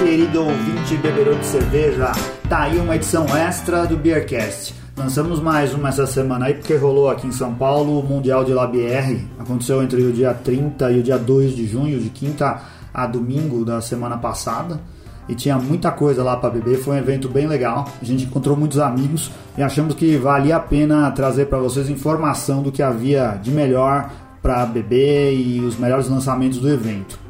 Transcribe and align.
querido 0.00 0.40
ouvinte 0.40 0.96
bebedor 0.96 1.38
de 1.38 1.44
cerveja. 1.44 2.10
Tá 2.48 2.62
aí 2.62 2.78
uma 2.78 2.96
edição 2.96 3.26
extra 3.36 3.84
do 3.84 3.98
Beercast. 3.98 4.74
Lançamos 4.96 5.40
mais 5.40 5.74
uma 5.74 5.90
essa 5.90 6.06
semana 6.06 6.46
aí 6.46 6.54
porque 6.54 6.74
rolou 6.74 7.10
aqui 7.10 7.26
em 7.26 7.32
São 7.32 7.54
Paulo 7.54 8.00
o 8.00 8.02
Mundial 8.02 8.42
de 8.42 8.54
LABR. 8.54 9.26
Aconteceu 9.38 9.82
entre 9.82 10.02
o 10.02 10.10
dia 10.10 10.32
30 10.32 10.90
e 10.92 11.00
o 11.00 11.02
dia 11.02 11.18
2 11.18 11.54
de 11.54 11.66
junho, 11.66 12.00
de 12.00 12.08
quinta 12.08 12.62
a 12.94 13.06
domingo 13.06 13.62
da 13.62 13.82
semana 13.82 14.16
passada. 14.16 14.80
E 15.28 15.34
tinha 15.34 15.58
muita 15.58 15.90
coisa 15.90 16.24
lá 16.24 16.34
para 16.34 16.48
beber, 16.48 16.78
foi 16.78 16.96
um 16.96 16.98
evento 16.98 17.28
bem 17.28 17.46
legal. 17.46 17.86
A 18.00 18.04
gente 18.04 18.24
encontrou 18.24 18.56
muitos 18.56 18.78
amigos 18.78 19.30
e 19.56 19.62
achamos 19.62 19.94
que 19.94 20.16
valia 20.16 20.56
a 20.56 20.60
pena 20.60 21.10
trazer 21.10 21.44
para 21.44 21.58
vocês 21.58 21.90
informação 21.90 22.62
do 22.62 22.72
que 22.72 22.82
havia 22.82 23.38
de 23.42 23.50
melhor 23.50 24.10
para 24.40 24.64
beber 24.64 25.34
e 25.34 25.60
os 25.60 25.76
melhores 25.76 26.08
lançamentos 26.08 26.58
do 26.58 26.70
evento. 26.70 27.29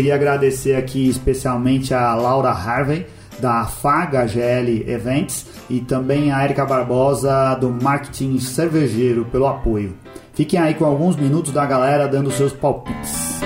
Queria 0.00 0.14
agradecer 0.14 0.76
aqui 0.76 1.10
especialmente 1.10 1.92
a 1.92 2.14
Laura 2.14 2.48
Harvey 2.48 3.06
da 3.38 3.66
Faga 3.66 4.26
GL 4.26 4.90
Events 4.90 5.44
e 5.68 5.80
também 5.80 6.32
a 6.32 6.42
Erika 6.42 6.64
Barbosa 6.64 7.54
do 7.56 7.68
Marketing 7.68 8.38
Cervejeiro 8.38 9.26
pelo 9.26 9.46
apoio. 9.46 9.94
Fiquem 10.32 10.58
aí 10.58 10.72
com 10.72 10.86
alguns 10.86 11.16
minutos 11.16 11.52
da 11.52 11.66
galera 11.66 12.08
dando 12.08 12.30
seus 12.30 12.50
palpites. 12.50 13.42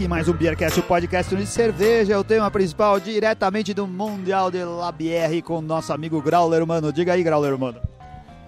Aqui 0.00 0.08
mais 0.08 0.28
um 0.28 0.32
Beercast, 0.32 0.80
o 0.80 0.82
podcast 0.82 1.36
de 1.36 1.44
cerveja, 1.44 2.18
o 2.18 2.24
tema 2.24 2.50
principal 2.50 2.98
diretamente 2.98 3.74
do 3.74 3.86
Mundial 3.86 4.50
de 4.50 4.64
La 4.64 4.90
Bière 4.90 5.42
com 5.42 5.60
nosso 5.60 5.92
amigo 5.92 6.22
Grauler 6.22 6.66
Mano. 6.66 6.90
Diga 6.90 7.12
aí, 7.12 7.22
Grauler 7.22 7.58
Mano. 7.58 7.78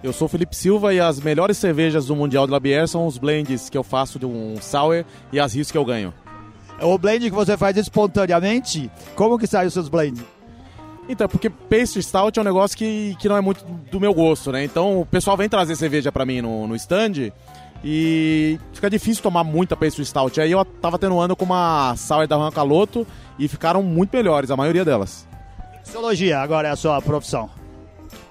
Eu 0.01 0.11
sou 0.11 0.25
o 0.25 0.29
Felipe 0.29 0.55
Silva 0.55 0.95
e 0.95 0.99
as 0.99 1.19
melhores 1.19 1.55
cervejas 1.59 2.07
do 2.07 2.15
Mundial 2.15 2.47
de 2.47 2.51
La 2.51 2.59
Bière 2.59 2.87
são 2.87 3.05
os 3.05 3.19
blends 3.19 3.69
que 3.69 3.77
eu 3.77 3.83
faço 3.83 4.17
de 4.17 4.25
um 4.25 4.55
sour 4.59 5.05
e 5.31 5.39
as 5.39 5.53
rios 5.53 5.69
que 5.69 5.77
eu 5.77 5.85
ganho. 5.85 6.11
O 6.81 6.97
blend 6.97 7.29
que 7.29 7.35
você 7.35 7.55
faz 7.55 7.77
espontaneamente, 7.77 8.89
como 9.15 9.37
que 9.37 9.45
sai 9.45 9.67
os 9.67 9.73
seus 9.73 9.89
blends? 9.89 10.23
Então, 11.07 11.27
porque 11.27 11.51
pastry 11.51 12.01
stout 12.01 12.39
é 12.39 12.41
um 12.41 12.45
negócio 12.45 12.75
que, 12.75 13.15
que 13.19 13.29
não 13.29 13.37
é 13.37 13.41
muito 13.41 13.63
do 13.91 13.99
meu 13.99 14.13
gosto, 14.13 14.51
né? 14.51 14.63
Então 14.63 15.01
o 15.01 15.05
pessoal 15.05 15.37
vem 15.37 15.47
trazer 15.47 15.75
cerveja 15.75 16.11
para 16.11 16.25
mim 16.25 16.41
no, 16.41 16.67
no 16.67 16.75
stand 16.75 17.31
e 17.83 18.57
fica 18.71 18.89
difícil 18.89 19.21
tomar 19.21 19.43
muita 19.43 19.75
pastry 19.75 20.05
stout. 20.05 20.39
Aí 20.39 20.51
eu 20.51 20.63
tava 20.63 20.97
tendo 20.97 21.15
um 21.15 21.19
ano 21.19 21.35
com 21.35 21.45
uma 21.45 21.95
sour 21.97 22.27
da 22.27 22.37
Juan 22.37 22.51
Caloto 22.51 23.05
e 23.37 23.47
ficaram 23.47 23.83
muito 23.83 24.15
melhores, 24.15 24.49
a 24.49 24.55
maioria 24.55 24.85
delas. 24.85 25.27
Mixologia 25.85 26.39
agora 26.39 26.69
é 26.69 26.71
a 26.71 26.75
sua 26.75 27.01
profissão. 27.01 27.49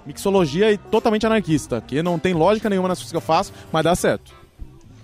Mixologia 0.06 0.72
e 0.72 0.78
totalmente 0.78 1.27
anarquista, 1.27 1.81
que 1.81 2.03
não 2.03 2.19
tem 2.19 2.33
lógica 2.33 2.69
nenhuma 2.70 2.89
nas 2.89 2.98
coisas 2.98 3.12
que 3.12 3.17
eu 3.17 3.20
faço, 3.20 3.53
mas 3.70 3.84
dá 3.84 3.94
certo. 3.94 4.33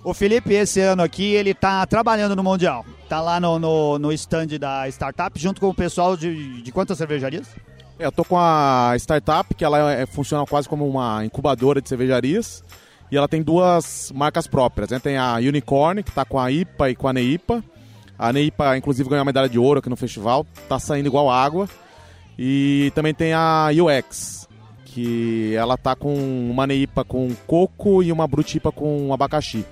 O 0.02 0.14
Felipe, 0.14 0.54
esse 0.54 0.80
ano 0.80 1.02
aqui, 1.02 1.34
ele 1.34 1.52
tá 1.52 1.84
trabalhando 1.84 2.34
no 2.34 2.42
Mundial. 2.42 2.84
Tá 3.08 3.20
lá 3.20 3.38
no, 3.38 3.58
no, 3.58 3.98
no 3.98 4.12
stand 4.12 4.46
da 4.58 4.88
startup, 4.88 5.38
junto 5.38 5.60
com 5.60 5.68
o 5.68 5.74
pessoal 5.74 6.16
de, 6.16 6.62
de 6.62 6.72
quantas 6.72 6.98
cervejarias? 6.98 7.48
É, 7.98 8.06
eu 8.06 8.12
tô 8.12 8.24
com 8.24 8.38
a 8.38 8.92
startup, 8.96 9.54
que 9.54 9.64
ela 9.64 9.92
é, 9.92 10.06
funciona 10.06 10.46
quase 10.46 10.68
como 10.68 10.88
uma 10.88 11.24
incubadora 11.24 11.82
de 11.82 11.88
cervejarias. 11.88 12.62
E 13.10 13.16
ela 13.16 13.28
tem 13.28 13.42
duas 13.42 14.12
marcas 14.14 14.46
próprias. 14.46 14.90
Né? 14.90 14.98
Tem 14.98 15.16
a 15.16 15.34
Unicorn, 15.36 16.02
que 16.02 16.10
está 16.10 16.24
com 16.24 16.38
a 16.38 16.50
IPA 16.50 16.90
e 16.90 16.96
com 16.96 17.08
a 17.08 17.12
NEIPA. 17.12 17.64
A 18.18 18.32
NEIPA, 18.32 18.76
inclusive, 18.76 19.08
ganhou 19.08 19.22
a 19.22 19.24
medalha 19.24 19.48
de 19.48 19.58
ouro 19.58 19.78
aqui 19.78 19.88
no 19.88 19.96
festival. 19.96 20.46
Tá 20.68 20.78
saindo 20.78 21.06
igual 21.06 21.30
água. 21.30 21.68
E 22.38 22.92
também 22.94 23.12
tem 23.12 23.32
a 23.32 23.68
UX, 23.72 24.48
que 24.84 25.54
ela 25.56 25.76
tá 25.76 25.96
com 25.96 26.14
uma 26.50 26.66
NEIPA 26.66 27.04
com 27.04 27.34
coco 27.46 28.02
e 28.02 28.12
uma 28.12 28.26
Brutipa 28.28 28.70
com 28.70 29.12
abacaxi. 29.12 29.64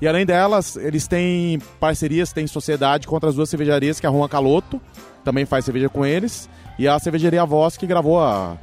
E 0.00 0.08
além 0.08 0.24
delas, 0.24 0.76
eles 0.76 1.06
têm 1.06 1.58
parcerias, 1.78 2.32
têm 2.32 2.46
sociedade 2.46 3.06
com 3.06 3.14
outras 3.14 3.34
duas 3.34 3.50
cervejarias, 3.50 4.00
que 4.00 4.06
é 4.06 4.08
a 4.08 4.12
Juan 4.12 4.28
Caloto, 4.28 4.80
também 5.22 5.44
faz 5.44 5.64
cerveja 5.64 5.90
com 5.90 6.06
eles, 6.06 6.48
e 6.78 6.88
a 6.88 6.98
cervejaria 6.98 7.44
Voz, 7.44 7.76
que 7.76 7.86
gravou 7.86 8.18
a, 8.18 8.56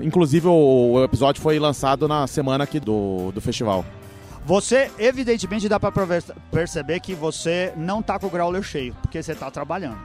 Inclusive, 0.00 0.46
o, 0.48 0.92
o, 0.92 1.04
episódio 1.04 1.42
foi 1.42 1.58
lançado 1.58 2.08
na 2.08 2.26
semana 2.26 2.64
aqui 2.64 2.80
do, 2.80 3.30
do 3.32 3.40
festival. 3.40 3.84
Você, 4.44 4.90
evidentemente, 4.98 5.68
dá 5.68 5.78
para 5.78 5.92
perceber 6.50 7.00
que 7.00 7.14
você 7.14 7.72
não 7.76 8.02
tá 8.02 8.18
com 8.18 8.26
o 8.26 8.30
growler 8.30 8.62
cheio, 8.62 8.94
porque 9.02 9.22
você 9.22 9.34
tá 9.34 9.50
trabalhando. 9.50 9.98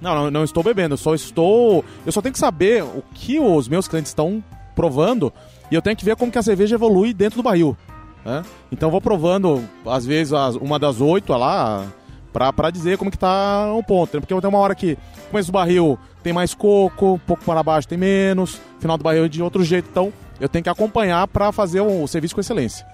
Não, 0.00 0.14
não, 0.14 0.30
não, 0.30 0.44
estou 0.44 0.62
bebendo, 0.62 0.94
eu 0.94 0.98
só 0.98 1.14
estou. 1.14 1.84
Eu 2.04 2.12
só 2.12 2.20
tenho 2.20 2.32
que 2.32 2.38
saber 2.38 2.82
o 2.82 3.02
que 3.14 3.38
os 3.38 3.68
meus 3.68 3.86
clientes 3.86 4.10
estão 4.10 4.42
provando 4.74 5.32
e 5.70 5.74
eu 5.74 5.82
tenho 5.82 5.96
que 5.96 6.04
ver 6.04 6.16
como 6.16 6.30
que 6.30 6.38
a 6.38 6.42
cerveja 6.42 6.74
evolui 6.74 7.14
dentro 7.14 7.36
do 7.38 7.42
barril. 7.42 7.76
Né? 8.24 8.42
Então 8.70 8.88
eu 8.88 8.90
vou 8.90 9.00
provando, 9.00 9.62
às 9.86 10.04
vezes, 10.04 10.32
uma 10.60 10.78
das 10.78 11.00
oito 11.00 11.32
lá, 11.32 11.86
pra, 12.32 12.52
pra 12.52 12.70
dizer 12.70 12.98
como 12.98 13.10
que 13.10 13.18
tá 13.18 13.72
o 13.72 13.82
ponto. 13.82 14.14
Né? 14.14 14.20
Porque 14.20 14.40
tem 14.40 14.48
uma 14.48 14.58
hora 14.58 14.74
que 14.74 14.96
começo 15.30 15.50
do 15.50 15.52
barril 15.52 15.98
tem 16.22 16.32
mais 16.32 16.54
coco, 16.54 17.14
um 17.14 17.18
pouco 17.18 17.44
para 17.44 17.62
baixo 17.62 17.88
tem 17.88 17.98
menos, 17.98 18.60
final 18.78 18.96
do 18.96 19.04
barril 19.04 19.28
de 19.28 19.42
outro 19.42 19.62
jeito. 19.64 19.88
Então 19.90 20.12
eu 20.40 20.48
tenho 20.48 20.62
que 20.62 20.70
acompanhar 20.70 21.26
para 21.28 21.52
fazer 21.52 21.80
o, 21.80 22.02
o 22.02 22.08
serviço 22.08 22.34
com 22.34 22.40
excelência. 22.40 22.86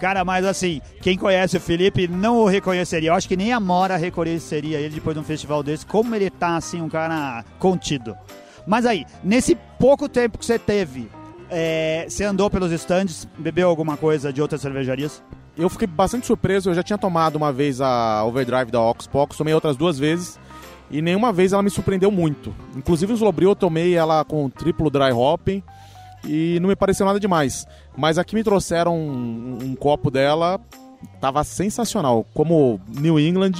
Cara, 0.00 0.24
mas 0.24 0.44
assim, 0.44 0.80
quem 1.00 1.16
conhece 1.16 1.56
o 1.56 1.60
Felipe 1.60 2.08
não 2.08 2.38
o 2.38 2.46
reconheceria. 2.46 3.10
Eu 3.10 3.14
acho 3.14 3.28
que 3.28 3.36
nem 3.36 3.52
a 3.52 3.60
Mora 3.60 3.96
reconheceria 3.96 4.80
ele 4.80 4.96
depois 4.96 5.14
de 5.14 5.20
um 5.20 5.24
festival 5.24 5.62
desse. 5.62 5.86
Como 5.86 6.12
ele 6.12 6.28
tá, 6.28 6.56
assim, 6.56 6.82
um 6.82 6.88
cara 6.88 7.44
contido. 7.60 8.16
Mas 8.66 8.84
aí, 8.84 9.06
nesse 9.22 9.54
pouco 9.78 10.08
tempo 10.08 10.38
que 10.38 10.44
você 10.44 10.58
teve, 10.58 11.08
é, 11.48 12.06
você 12.08 12.24
andou 12.24 12.50
pelos 12.50 12.72
estandes, 12.72 13.28
bebeu 13.38 13.68
alguma 13.68 13.96
coisa 13.96 14.32
de 14.32 14.42
outras 14.42 14.60
cervejarias? 14.60 15.22
Eu 15.56 15.68
fiquei 15.68 15.86
bastante 15.86 16.26
surpreso. 16.26 16.70
Eu 16.70 16.74
já 16.74 16.82
tinha 16.82 16.98
tomado 16.98 17.36
uma 17.36 17.52
vez 17.52 17.80
a 17.80 18.24
Overdrive 18.24 18.70
da 18.70 18.80
Oxbox, 18.80 19.36
tomei 19.36 19.54
outras 19.54 19.76
duas 19.76 19.98
vezes. 19.98 20.38
E 20.90 21.00
nenhuma 21.00 21.32
vez 21.32 21.52
ela 21.52 21.62
me 21.62 21.70
surpreendeu 21.70 22.10
muito. 22.10 22.54
Inclusive 22.76 23.12
o 23.12 23.14
Slobril 23.14 23.50
eu 23.50 23.56
tomei 23.56 23.94
ela 23.94 24.24
com 24.24 24.48
triplo 24.50 24.90
dry 24.90 25.10
hopping 25.10 25.62
e 26.24 26.58
não 26.60 26.68
me 26.68 26.76
pareceu 26.76 27.06
nada 27.06 27.18
demais. 27.18 27.66
Mas 27.96 28.18
aqui 28.18 28.34
me 28.34 28.44
trouxeram 28.44 28.96
um, 28.96 29.58
um 29.62 29.74
copo 29.74 30.10
dela, 30.10 30.60
tava 31.20 31.42
sensacional. 31.44 32.26
Como 32.34 32.80
New 32.88 33.18
England, 33.18 33.52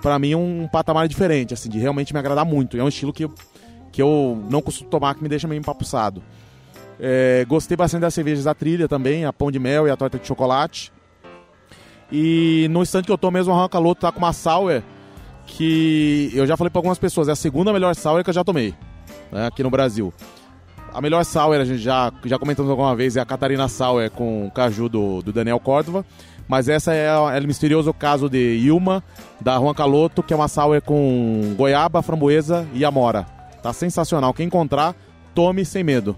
para 0.00 0.18
mim 0.18 0.32
é 0.32 0.36
um 0.36 0.68
patamar 0.70 1.08
diferente, 1.08 1.54
assim, 1.54 1.68
de 1.68 1.78
realmente 1.78 2.12
me 2.12 2.18
agradar 2.20 2.44
muito. 2.44 2.76
É 2.76 2.82
um 2.82 2.88
estilo 2.88 3.12
que 3.12 3.28
que 3.96 4.02
eu 4.02 4.44
não 4.50 4.60
costumo 4.60 4.90
tomar, 4.90 5.14
que 5.14 5.22
me 5.22 5.28
deixa 5.28 5.48
meio 5.48 5.58
empapuçado. 5.58 6.22
É, 7.00 7.46
gostei 7.48 7.78
bastante 7.78 8.02
das 8.02 8.12
cervejas 8.12 8.44
da 8.44 8.52
trilha 8.52 8.86
também, 8.86 9.24
a 9.24 9.32
pão 9.32 9.50
de 9.50 9.58
mel 9.58 9.88
e 9.88 9.90
a 9.90 9.96
torta 9.96 10.18
de 10.18 10.26
chocolate. 10.26 10.92
E 12.10 12.68
no 12.70 12.82
instante 12.82 13.06
que 13.06 13.12
eu 13.12 13.18
tô 13.18 13.30
mesmo, 13.30 13.52
a 13.52 13.56
Ranca 13.62 13.78
Loto 13.78 14.02
tá 14.02 14.12
com 14.12 14.18
uma 14.18 14.32
sour 14.32 14.82
que 15.46 16.30
eu 16.34 16.46
já 16.46 16.56
falei 16.56 16.70
para 16.70 16.78
algumas 16.78 16.98
pessoas, 16.98 17.28
é 17.28 17.32
a 17.32 17.36
segunda 17.36 17.72
melhor 17.72 17.94
sour 17.94 18.22
que 18.22 18.30
eu 18.30 18.34
já 18.34 18.42
tomei 18.42 18.74
né, 19.30 19.46
aqui 19.46 19.62
no 19.62 19.70
Brasil. 19.70 20.12
A 20.92 21.00
melhor 21.00 21.24
sour, 21.24 21.56
a 21.56 21.64
gente 21.64 21.78
já, 21.78 22.12
já 22.24 22.38
comentamos 22.38 22.70
alguma 22.70 22.94
vez, 22.96 23.16
é 23.16 23.20
a 23.20 23.26
Catarina 23.26 23.68
Sour 23.68 24.10
com 24.10 24.46
o 24.46 24.50
caju 24.50 24.88
do, 24.88 25.22
do 25.22 25.32
Daniel 25.32 25.60
Córdova. 25.60 26.06
Mas 26.48 26.68
essa 26.68 26.94
é, 26.94 27.06
é 27.06 27.40
o 27.40 27.46
misterioso 27.46 27.92
caso 27.92 28.30
de 28.30 28.56
Ilma, 28.56 29.02
da 29.40 29.58
Juan 29.58 29.74
Caloto, 29.74 30.22
que 30.22 30.32
é 30.32 30.36
uma 30.36 30.48
sour 30.48 30.80
com 30.80 31.54
goiaba, 31.56 32.00
framboesa 32.02 32.66
e 32.72 32.84
amora. 32.84 33.26
Tá 33.62 33.72
sensacional. 33.72 34.32
Quem 34.32 34.46
encontrar, 34.46 34.94
tome 35.34 35.64
sem 35.64 35.84
medo. 35.84 36.16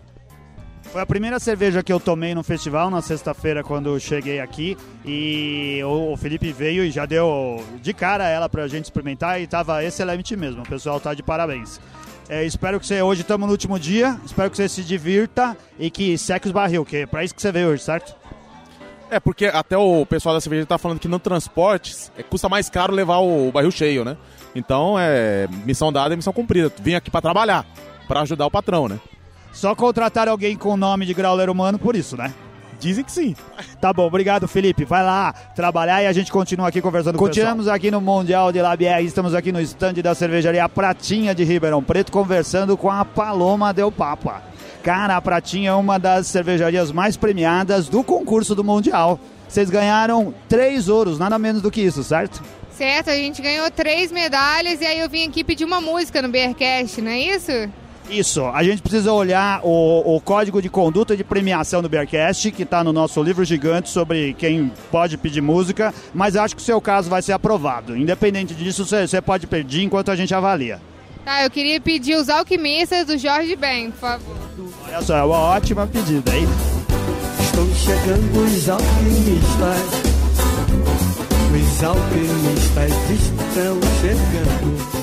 Foi 0.93 1.03
a 1.03 1.06
primeira 1.06 1.38
cerveja 1.38 1.82
que 1.82 1.93
eu 1.93 2.00
tomei 2.00 2.34
no 2.34 2.43
festival 2.43 2.91
na 2.91 3.03
sexta-feira 3.03 3.62
quando 3.62 3.91
eu 3.91 4.00
cheguei 4.00 4.41
aqui 4.41 4.76
e 5.04 5.82
o 5.84 6.16
Felipe 6.16 6.50
veio 6.50 6.82
e 6.82 6.91
já 6.91 7.04
deu 7.04 7.62
de 7.82 7.93
cara 7.93 8.26
ela 8.26 8.48
pra 8.48 8.66
gente 8.66 8.84
experimentar 8.84 9.41
e 9.41 9.47
tava 9.47 9.84
excelente 9.84 10.34
mesmo. 10.34 10.62
O 10.62 10.68
pessoal 10.68 10.98
tá 10.98 11.12
de 11.12 11.22
parabéns. 11.22 11.78
É, 12.27 12.42
espero 12.45 12.80
que 12.80 12.86
você 12.86 13.03
hoje 13.03 13.21
estamos 13.21 13.47
no 13.47 13.53
último 13.53 13.78
dia, 13.78 14.18
espero 14.24 14.51
que 14.51 14.57
você 14.57 14.68
se 14.68 14.83
divirta 14.83 15.57
e 15.78 15.91
que 15.91 16.16
seque 16.16 16.47
os 16.47 16.53
barril, 16.53 16.84
que 16.84 16.98
é 16.98 17.07
pra 17.07 17.22
isso 17.22 17.34
que 17.34 17.42
você 17.42 17.53
veio 17.53 17.68
hoje, 17.68 17.83
certo? 17.83 18.16
É, 19.10 19.21
porque 19.21 19.47
até 19.47 19.77
o 19.77 20.04
pessoal 20.07 20.34
da 20.34 20.41
cerveja 20.41 20.66
tá 20.66 20.78
falando 20.78 20.98
que 20.98 21.09
no 21.09 21.18
transporte 21.18 21.95
é, 22.16 22.22
custa 22.22 22.48
mais 22.48 22.68
caro 22.71 22.95
levar 22.95 23.18
o, 23.18 23.53
barril 23.53 23.71
cheio, 23.71 24.04
né? 24.04 24.16
Então 24.54 24.98
é 24.98 25.47
missão 25.66 25.92
dada 25.92 26.15
e 26.15 26.16
missão 26.16 26.33
cumprida. 26.33 26.72
Vim 26.80 26.95
aqui 26.95 27.10
para 27.10 27.21
trabalhar, 27.21 27.66
para 28.07 28.22
ajudar 28.22 28.47
o 28.47 28.51
patrão, 28.51 28.89
né? 28.89 28.98
Só 29.59 29.75
contratar 29.75 30.28
alguém 30.28 30.57
com 30.57 30.75
o 30.75 30.77
nome 30.77 31.05
de 31.05 31.13
grauler 31.13 31.51
humano 31.51 31.81
por 31.81 31.97
isso, 31.97 32.16
né? 32.16 32.33
Dizem 32.78 33.03
que 33.03 33.10
sim. 33.10 33.34
Tá 33.81 33.93
bom, 33.93 34.07
obrigado, 34.07 34.47
Felipe. 34.47 34.84
Vai 34.84 35.03
lá 35.03 35.33
trabalhar 35.33 36.01
e 36.01 36.07
a 36.07 36.13
gente 36.13 36.31
continua 36.31 36.69
aqui 36.69 36.81
conversando 36.81 37.19
Continuamos 37.19 37.66
com 37.66 37.72
aqui 37.72 37.91
no 37.91 38.01
Mundial 38.01 38.53
de 38.53 38.63
Labier, 38.63 39.03
estamos 39.03 39.34
aqui 39.34 39.51
no 39.51 39.60
estande 39.60 40.01
da 40.01 40.15
cervejaria 40.15 40.69
Pratinha 40.69 41.34
de 41.34 41.43
Ribeirão 41.43 41.83
Preto, 41.83 42.13
conversando 42.13 42.77
com 42.77 42.89
a 42.89 43.05
Paloma 43.05 43.75
Del 43.75 43.91
Papa. 43.91 44.45
Cara, 44.81 45.16
a 45.16 45.21
Pratinha 45.21 45.71
é 45.71 45.75
uma 45.75 45.99
das 45.99 46.28
cervejarias 46.28 46.93
mais 46.93 47.16
premiadas 47.16 47.89
do 47.89 48.05
concurso 48.05 48.55
do 48.55 48.63
Mundial. 48.63 49.19
Vocês 49.49 49.71
ganharam 49.71 50.33
três 50.49 50.89
ouros, 50.89 51.19
nada 51.19 51.37
menos 51.37 51.60
do 51.60 51.71
que 51.72 51.81
isso, 51.81 52.05
certo? 52.05 52.45
Certo, 52.71 53.10
a 53.10 53.16
gente 53.16 53.43
ganhou 53.43 53.69
três 53.72 54.13
medalhas 54.13 54.81
e 54.81 54.87
aí 54.87 55.01
eu 55.01 55.10
vim 55.10 55.27
aqui 55.27 55.43
pedir 55.43 55.65
uma 55.65 55.81
música 55.81 56.22
no 56.22 56.28
Bearcast, 56.28 57.03
não 57.03 57.10
é 57.10 57.19
isso? 57.19 57.69
Isso, 58.10 58.45
a 58.47 58.63
gente 58.63 58.81
precisa 58.81 59.13
olhar 59.13 59.60
o, 59.63 60.16
o 60.16 60.21
código 60.21 60.63
de 60.63 60.71
conduta 60.71 61.16
de 61.16 61.22
premiação 61.22 61.83
do 61.83 61.89
Bearcast, 61.89 62.51
que 62.51 62.63
está 62.63 62.83
no 62.83 62.93
nosso 62.93 63.22
livro 63.22 63.45
gigante 63.45 63.91
sobre 63.91 64.34
quem 64.34 64.72
pode 64.91 65.19
pedir 65.19 65.43
música, 65.43 65.93
mas 66.15 66.34
acho 66.34 66.57
que 66.57 66.63
o 66.63 66.65
seu 66.65 66.81
caso 66.81 67.10
vai 67.10 67.21
ser 67.21 67.33
aprovado. 67.33 67.97
Independente 67.97 68.55
disso, 68.55 68.87
você 68.87 69.21
pode 69.21 69.47
pedir 69.47 69.83
enquanto 69.83 70.10
a 70.10 70.16
gente 70.16 70.34
avalia. 70.34 70.81
Tá, 71.25 71.45
eu 71.45 71.51
queria 71.51 71.78
pedir 71.78 72.16
os 72.16 72.31
alquimistas 72.31 73.07
do 73.07 73.19
Jorge 73.19 73.55
Ben, 73.55 73.91
por 73.91 73.99
favor. 74.01 74.37
Olha 74.87 75.03
só, 75.03 75.16
é 75.19 75.22
uma 75.22 75.37
ótima 75.37 75.87
pedida, 75.87 76.34
hein? 76.34 76.49
Estão 77.43 77.66
chegando 77.75 78.45
os 78.45 78.69
alquimistas. 78.71 80.09
Os 81.55 81.84
alquimistas 81.84 82.93
estão 83.10 83.78
chegando. 84.01 84.97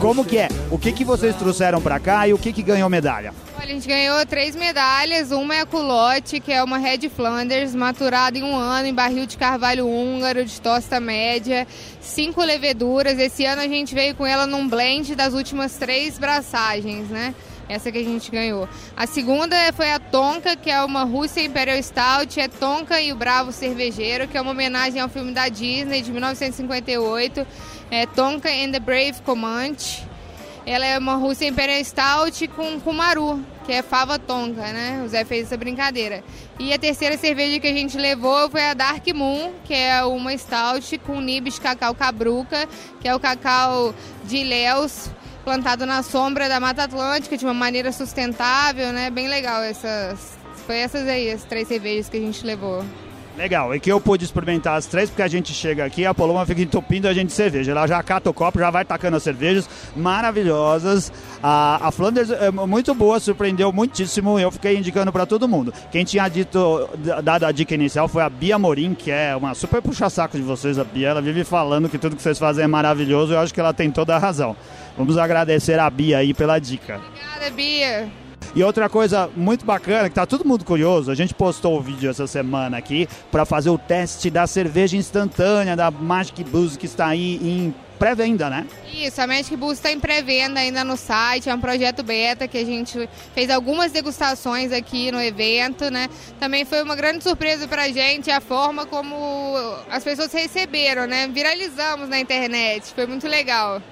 Como 0.00 0.24
que 0.24 0.38
é? 0.38 0.46
O 0.70 0.78
que, 0.78 0.92
que 0.92 1.04
vocês 1.04 1.34
trouxeram 1.34 1.82
para 1.82 1.98
cá 1.98 2.28
e 2.28 2.32
o 2.32 2.38
que, 2.38 2.52
que 2.52 2.62
ganhou 2.62 2.88
medalha? 2.88 3.34
Olha, 3.56 3.64
a 3.64 3.66
gente 3.66 3.88
ganhou 3.88 4.24
três 4.24 4.54
medalhas. 4.54 5.32
Uma 5.32 5.56
é 5.56 5.60
a 5.62 5.66
culotte, 5.66 6.38
que 6.38 6.52
é 6.52 6.62
uma 6.62 6.78
Red 6.78 7.08
Flanders, 7.08 7.74
maturada 7.74 8.38
em 8.38 8.44
um 8.44 8.54
ano 8.54 8.86
em 8.86 8.94
barril 8.94 9.26
de 9.26 9.36
carvalho 9.36 9.88
húngaro 9.88 10.44
de 10.44 10.60
tosta 10.60 11.00
média. 11.00 11.66
Cinco 12.00 12.44
leveduras. 12.44 13.18
Esse 13.18 13.44
ano 13.44 13.60
a 13.60 13.66
gente 13.66 13.92
veio 13.92 14.14
com 14.14 14.24
ela 14.24 14.46
num 14.46 14.68
blend 14.68 15.16
das 15.16 15.34
últimas 15.34 15.76
três 15.76 16.16
braçagens, 16.16 17.08
né? 17.08 17.34
Essa 17.68 17.90
que 17.90 17.98
a 17.98 18.04
gente 18.04 18.30
ganhou. 18.30 18.68
A 18.96 19.06
segunda 19.06 19.56
foi 19.74 19.90
a 19.90 19.98
Tonka, 19.98 20.56
que 20.56 20.70
é 20.70 20.80
uma 20.82 21.02
Rússia 21.02 21.42
Imperial 21.42 21.82
Stout. 21.82 22.40
É 22.40 22.46
Tonka 22.48 23.00
e 23.00 23.12
o 23.12 23.16
Bravo 23.16 23.50
Cervejeiro, 23.52 24.28
que 24.28 24.38
é 24.38 24.40
uma 24.40 24.52
homenagem 24.52 25.00
ao 25.00 25.08
filme 25.08 25.32
da 25.32 25.48
Disney 25.48 26.00
de 26.00 26.10
1958 26.10 27.46
é 27.90 28.06
Tonka 28.06 28.48
and 28.48 28.72
the 28.72 28.80
Brave 28.80 29.20
Comanche. 29.24 30.02
Ela 30.66 30.84
é 30.84 30.98
uma 30.98 31.14
Rússia 31.14 31.46
Imperial 31.46 31.82
Stout 31.82 32.46
com 32.48 32.78
Kumaru, 32.78 33.42
que 33.64 33.72
é 33.72 33.82
fava 33.82 34.18
tonka, 34.18 34.70
né? 34.70 35.02
O 35.02 35.08
Zé 35.08 35.24
fez 35.24 35.46
essa 35.46 35.56
brincadeira. 35.56 36.22
E 36.58 36.74
a 36.74 36.78
terceira 36.78 37.16
cerveja 37.16 37.58
que 37.58 37.66
a 37.66 37.72
gente 37.72 37.96
levou 37.96 38.50
foi 38.50 38.62
a 38.62 38.74
Dark 38.74 39.06
Moon, 39.14 39.52
que 39.64 39.72
é 39.72 40.04
uma 40.04 40.36
stout 40.36 40.98
com 40.98 41.20
nibs 41.20 41.58
cacau 41.58 41.94
cabruca, 41.94 42.68
que 43.00 43.08
é 43.08 43.14
o 43.14 43.20
cacau 43.20 43.94
de 44.24 44.38
Ilhéus, 44.38 45.10
plantado 45.42 45.86
na 45.86 46.02
sombra 46.02 46.50
da 46.50 46.60
Mata 46.60 46.82
Atlântica 46.82 47.38
de 47.38 47.46
uma 47.46 47.54
maneira 47.54 47.90
sustentável, 47.90 48.92
né? 48.92 49.08
Bem 49.08 49.26
legal 49.26 49.62
essas. 49.62 50.36
Foi 50.66 50.76
essas 50.76 51.08
aí, 51.08 51.30
as 51.30 51.44
três 51.44 51.66
cervejas 51.66 52.10
que 52.10 52.18
a 52.18 52.20
gente 52.20 52.44
levou. 52.44 52.84
Legal, 53.38 53.72
e 53.72 53.78
que 53.78 53.90
eu 53.90 54.00
pude 54.00 54.24
experimentar 54.24 54.76
as 54.76 54.86
três, 54.86 55.08
porque 55.08 55.22
a 55.22 55.28
gente 55.28 55.54
chega 55.54 55.84
aqui, 55.84 56.04
a 56.04 56.12
Paloma 56.12 56.44
fica 56.44 56.60
entupindo 56.60 57.06
a 57.06 57.14
gente 57.14 57.28
de 57.28 57.34
cerveja. 57.34 57.70
Ela 57.70 57.86
já 57.86 58.02
cata 58.02 58.28
o 58.28 58.34
copo, 58.34 58.58
já 58.58 58.68
vai 58.68 58.84
tacando 58.84 59.16
as 59.16 59.22
cervejas 59.22 59.70
maravilhosas. 59.94 61.12
A, 61.40 61.86
a 61.86 61.92
Flanders 61.92 62.30
é 62.30 62.50
muito 62.50 62.92
boa, 62.96 63.20
surpreendeu 63.20 63.72
muitíssimo. 63.72 64.40
Eu 64.40 64.50
fiquei 64.50 64.76
indicando 64.76 65.12
para 65.12 65.24
todo 65.24 65.46
mundo. 65.46 65.72
Quem 65.92 66.04
tinha 66.04 66.28
dito, 66.28 66.90
dado 67.22 67.46
a 67.46 67.52
dica 67.52 67.76
inicial 67.76 68.08
foi 68.08 68.24
a 68.24 68.28
Bia 68.28 68.58
Morim, 68.58 68.92
que 68.92 69.12
é 69.12 69.36
uma 69.36 69.54
super 69.54 69.80
puxa-saco 69.80 70.36
de 70.36 70.42
vocês, 70.42 70.76
a 70.76 70.82
Bia. 70.82 71.10
Ela 71.10 71.22
vive 71.22 71.44
falando 71.44 71.88
que 71.88 71.96
tudo 71.96 72.16
que 72.16 72.22
vocês 72.22 72.40
fazem 72.40 72.64
é 72.64 72.66
maravilhoso. 72.66 73.34
Eu 73.34 73.38
acho 73.38 73.54
que 73.54 73.60
ela 73.60 73.72
tem 73.72 73.88
toda 73.88 74.16
a 74.16 74.18
razão. 74.18 74.56
Vamos 74.96 75.16
agradecer 75.16 75.78
a 75.78 75.88
Bia 75.88 76.18
aí 76.18 76.34
pela 76.34 76.58
dica. 76.58 77.00
Obrigada, 77.06 77.50
Bia. 77.54 78.27
E 78.54 78.62
outra 78.62 78.88
coisa 78.88 79.30
muito 79.36 79.64
bacana, 79.64 80.08
que 80.08 80.14
tá 80.14 80.26
todo 80.26 80.44
mundo 80.44 80.64
curioso, 80.64 81.10
a 81.10 81.14
gente 81.14 81.34
postou 81.34 81.78
o 81.78 81.80
vídeo 81.80 82.10
essa 82.10 82.26
semana 82.26 82.76
aqui 82.78 83.08
para 83.30 83.44
fazer 83.44 83.70
o 83.70 83.78
teste 83.78 84.30
da 84.30 84.46
cerveja 84.46 84.96
instantânea 84.96 85.76
da 85.76 85.90
Magic 85.90 86.42
Boost 86.44 86.78
que 86.78 86.86
está 86.86 87.08
aí 87.08 87.36
em 87.36 87.74
pré-venda, 87.98 88.48
né? 88.48 88.66
Isso, 88.92 89.20
a 89.20 89.26
Magic 89.26 89.54
Boost 89.56 89.76
está 89.76 89.92
em 89.92 90.00
pré-venda 90.00 90.60
ainda 90.60 90.82
no 90.84 90.96
site, 90.96 91.50
é 91.50 91.54
um 91.54 91.60
projeto 91.60 92.02
beta 92.02 92.48
que 92.48 92.56
a 92.56 92.64
gente 92.64 93.08
fez 93.34 93.50
algumas 93.50 93.92
degustações 93.92 94.72
aqui 94.72 95.10
no 95.10 95.20
evento, 95.20 95.90
né? 95.90 96.08
Também 96.38 96.64
foi 96.64 96.82
uma 96.82 96.96
grande 96.96 97.22
surpresa 97.22 97.66
para 97.68 97.82
a 97.82 97.88
gente 97.88 98.30
a 98.30 98.40
forma 98.40 98.86
como 98.86 99.54
as 99.90 100.02
pessoas 100.02 100.32
receberam, 100.32 101.06
né? 101.06 101.28
Viralizamos 101.28 102.08
na 102.08 102.18
internet, 102.18 102.94
foi 102.94 103.06
muito 103.06 103.26
legal. 103.28 103.82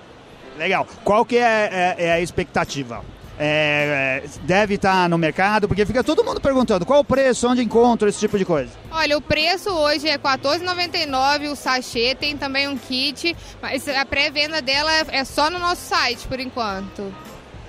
Legal. 0.57 0.87
Qual 1.05 1.25
que 1.25 1.37
é, 1.37 1.95
é, 1.99 2.05
é 2.07 2.13
a 2.13 2.21
expectativa? 2.21 3.05
É, 3.39 4.25
deve 4.43 4.75
estar 4.75 5.09
no 5.09 5.19
mercado? 5.19 5.69
Porque 5.69 5.85
fica 5.85 6.03
todo 6.03 6.25
mundo 6.25 6.41
perguntando 6.41 6.87
qual 6.87 7.01
o 7.01 7.05
preço, 7.05 7.49
onde 7.49 7.63
encontro 7.63 8.09
esse 8.09 8.19
tipo 8.19 8.39
de 8.39 8.45
coisa. 8.45 8.71
Olha, 8.91 9.17
o 9.17 9.21
preço 9.21 9.71
hoje 9.71 10.09
é 10.09 10.13
R$14,99 10.13 11.53
o 11.53 11.57
sachê, 11.57 12.15
tem 12.15 12.37
também 12.37 12.69
um 12.69 12.77
kit, 12.77 13.37
mas 13.61 13.89
a 13.89 14.05
pré-venda 14.05 14.63
dela 14.63 14.91
é 15.09 15.25
só 15.25 15.51
no 15.51 15.59
nosso 15.59 15.83
site 15.83 16.27
por 16.27 16.41
enquanto. 16.41 17.13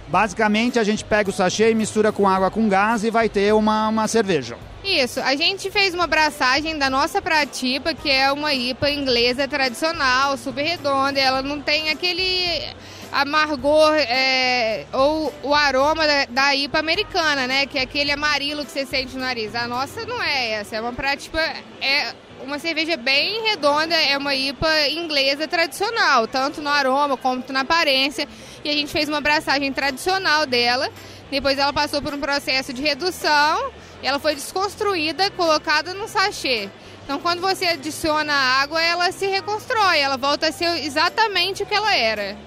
Basicamente, 0.08 0.80
a 0.80 0.84
gente 0.86 1.04
pega 1.04 1.30
o 1.30 1.34
sachê 1.34 1.72
e 1.72 1.76
mistura 1.76 2.14
com 2.14 2.28
água 2.28 2.50
com 2.50 2.70
gás 2.70 3.04
e 3.04 3.12
vai 3.12 3.28
ter 3.28 3.54
uma, 3.54 3.90
uma 3.90 4.08
cerveja. 4.08 4.58
Isso, 4.84 5.20
a 5.20 5.36
gente 5.36 5.70
fez 5.70 5.94
uma 5.94 6.06
abraçagem 6.06 6.78
da 6.78 6.90
nossa 6.90 7.22
Pratipa, 7.22 7.94
que 7.94 8.10
é 8.10 8.32
uma 8.32 8.54
IPA 8.54 8.90
inglesa 8.90 9.48
tradicional, 9.50 10.38
super 10.38 10.64
redonda, 10.64 11.20
ela 11.20 11.42
não 11.42 11.60
tem 11.60 11.90
aquele 11.90 12.74
amargor 13.12 13.94
é, 13.96 14.86
ou 14.94 15.34
o 15.44 15.54
aroma 15.54 16.06
da, 16.06 16.26
da, 16.26 16.56
IPA 16.56 16.80
americana, 16.80 17.48
né? 17.48 17.66
Que 17.66 17.80
é 17.80 17.82
aquele 17.82 18.12
amarelo 18.12 18.66
que 18.66 18.72
você 18.72 18.86
sente 18.86 19.16
no 19.16 19.22
nariz. 19.22 19.56
A 19.56 19.68
nossa 19.68 20.06
não 20.06 20.22
é 20.22 20.52
essa, 20.52 20.76
é 20.76 20.82
uma 20.82 20.94
prática, 20.94 21.40
é 21.82 22.14
uma 22.44 22.60
cerveja 22.60 22.98
bem 22.98 23.44
redonda, 23.44 23.96
é 23.96 24.18
uma 24.18 24.36
IPA 24.36 24.90
inglesa 24.90 25.48
tradicional, 25.48 26.28
tanto 26.28 26.62
no 26.62 26.70
aroma 26.70 27.18
quanto 27.18 27.52
na 27.52 27.62
aparência. 27.62 28.28
E 28.64 28.70
a 28.70 28.74
gente 28.74 28.92
fez 28.92 29.08
uma 29.08 29.18
abraçagem 29.18 29.72
tradicional 29.72 30.46
dela. 30.46 30.90
Depois 31.30 31.58
ela 31.58 31.74
passou 31.74 32.02
por 32.02 32.14
um 32.14 32.20
processo 32.20 32.72
de 32.72 32.82
redução, 32.82 33.72
ela 34.02 34.18
foi 34.18 34.34
desconstruída, 34.36 35.30
colocada 35.32 35.94
no 35.94 36.08
sachê. 36.08 36.70
Então, 37.04 37.20
quando 37.20 37.42
você 37.42 37.66
adiciona 37.68 38.34
água, 38.34 38.82
ela 38.82 39.12
se 39.12 39.28
reconstrói, 39.28 40.00
ela 40.00 40.18
volta 40.18 40.48
a 40.48 40.52
ser 40.52 40.84
exatamente 40.86 41.64
o 41.64 41.66
que 41.66 41.74
ela 41.74 41.96
era. 41.96 42.38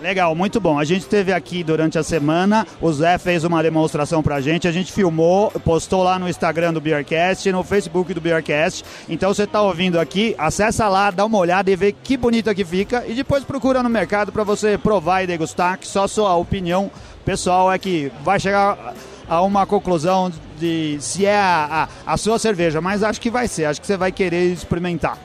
Legal, 0.00 0.34
muito 0.34 0.60
bom. 0.60 0.78
A 0.78 0.84
gente 0.84 1.02
esteve 1.02 1.32
aqui 1.32 1.64
durante 1.64 1.98
a 1.98 2.02
semana, 2.02 2.66
o 2.82 2.92
Zé 2.92 3.16
fez 3.16 3.44
uma 3.44 3.62
demonstração 3.62 4.22
pra 4.22 4.42
gente, 4.42 4.68
a 4.68 4.72
gente 4.72 4.92
filmou, 4.92 5.50
postou 5.64 6.02
lá 6.02 6.18
no 6.18 6.28
Instagram 6.28 6.74
do 6.74 6.82
Beercast, 6.82 7.50
no 7.50 7.64
Facebook 7.64 8.12
do 8.12 8.20
Beercast. 8.20 8.84
Então 9.08 9.32
você 9.32 9.46
tá 9.46 9.62
ouvindo 9.62 9.98
aqui, 9.98 10.34
acessa 10.36 10.86
lá, 10.86 11.10
dá 11.10 11.24
uma 11.24 11.38
olhada 11.38 11.70
e 11.70 11.76
vê 11.76 11.92
que 11.92 12.14
bonita 12.16 12.54
que 12.54 12.64
fica 12.64 13.04
e 13.06 13.14
depois 13.14 13.42
procura 13.42 13.82
no 13.82 13.88
mercado 13.88 14.30
para 14.30 14.44
você 14.44 14.76
provar 14.76 15.22
e 15.22 15.26
degustar, 15.26 15.78
que 15.78 15.86
só 15.86 16.06
sua 16.06 16.36
opinião 16.36 16.90
pessoal 17.24 17.72
é 17.72 17.78
que 17.78 18.12
vai 18.22 18.38
chegar 18.38 18.94
a 19.26 19.40
uma 19.40 19.66
conclusão 19.66 20.30
de 20.60 20.98
se 21.00 21.24
é 21.24 21.36
a, 21.36 21.88
a, 22.06 22.12
a 22.12 22.16
sua 22.18 22.38
cerveja, 22.38 22.82
mas 22.82 23.02
acho 23.02 23.20
que 23.20 23.30
vai 23.30 23.48
ser, 23.48 23.64
acho 23.64 23.80
que 23.80 23.86
você 23.86 23.96
vai 23.96 24.12
querer 24.12 24.52
experimentar. 24.52 25.18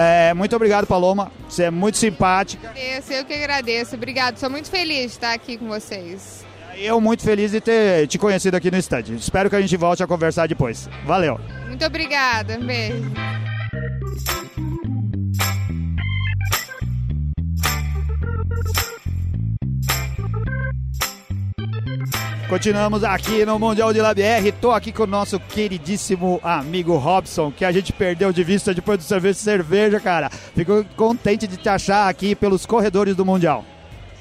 É, 0.00 0.32
muito 0.32 0.54
obrigado, 0.54 0.86
Paloma. 0.86 1.32
Você 1.48 1.64
é 1.64 1.70
muito 1.72 1.98
simpática. 1.98 2.68
Agradeço, 2.68 3.12
eu 3.12 3.24
que 3.24 3.34
agradeço. 3.34 3.96
Obrigado, 3.96 4.38
sou 4.38 4.48
muito 4.48 4.70
feliz 4.70 5.00
de 5.00 5.06
estar 5.06 5.32
aqui 5.32 5.56
com 5.56 5.66
vocês. 5.66 6.46
Eu 6.76 7.00
muito 7.00 7.24
feliz 7.24 7.50
de 7.50 7.60
ter 7.60 8.06
te 8.06 8.16
conhecido 8.16 8.56
aqui 8.56 8.70
no 8.70 8.76
estande. 8.76 9.16
Espero 9.16 9.50
que 9.50 9.56
a 9.56 9.60
gente 9.60 9.76
volte 9.76 10.00
a 10.00 10.06
conversar 10.06 10.46
depois. 10.46 10.88
Valeu. 11.04 11.40
Muito 11.66 11.84
obrigada. 11.84 12.56
Um 12.56 12.64
beijo. 12.64 13.47
Continuamos 22.48 23.04
aqui 23.04 23.44
no 23.44 23.58
Mundial 23.58 23.92
de 23.92 24.00
LabR. 24.00 24.50
Tô 24.58 24.70
aqui 24.70 24.90
com 24.90 25.02
o 25.02 25.06
nosso 25.06 25.38
queridíssimo 25.38 26.40
amigo 26.42 26.96
Robson, 26.96 27.52
que 27.52 27.62
a 27.62 27.70
gente 27.70 27.92
perdeu 27.92 28.32
de 28.32 28.42
vista 28.42 28.72
depois 28.72 28.96
do 28.98 29.04
serviço 29.04 29.40
de 29.40 29.44
cerveja, 29.44 30.00
cara. 30.00 30.30
Fico 30.30 30.82
contente 30.96 31.46
de 31.46 31.58
te 31.58 31.68
achar 31.68 32.08
aqui 32.08 32.34
pelos 32.34 32.64
corredores 32.64 33.14
do 33.14 33.22
Mundial. 33.22 33.66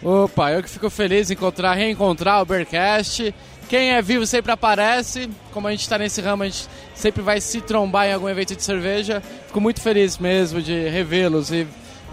Opa, 0.04 0.52
eu 0.52 0.62
que 0.62 0.70
fico 0.70 0.90
feliz 0.90 1.32
em 1.32 1.36
encontrar, 1.36 1.74
reencontrar 1.76 2.42
o 2.42 2.46
Bearcast. 2.46 3.34
Quem 3.70 3.92
é 3.92 4.02
vivo 4.02 4.26
sempre 4.26 4.52
aparece. 4.52 5.30
Como 5.54 5.66
a 5.70 5.72
gente 5.72 5.84
está 5.84 5.98
nesse 5.98 6.20
ramo, 6.20 6.44
a 6.44 6.48
gente 6.48 6.68
sempre 6.94 7.22
vai 7.22 7.40
se 7.40 7.62
trombar 7.62 8.08
em 8.08 8.14
algum 8.14 8.28
evento 8.28 8.58
de 8.58 8.64
cerveja. 8.64 9.24
Fico 9.48 9.62
muito 9.62 9.80
feliz 9.80 10.18
mesmo 10.18 10.62
de 10.62 10.90
revê-los 10.90 11.50
e 11.50 11.66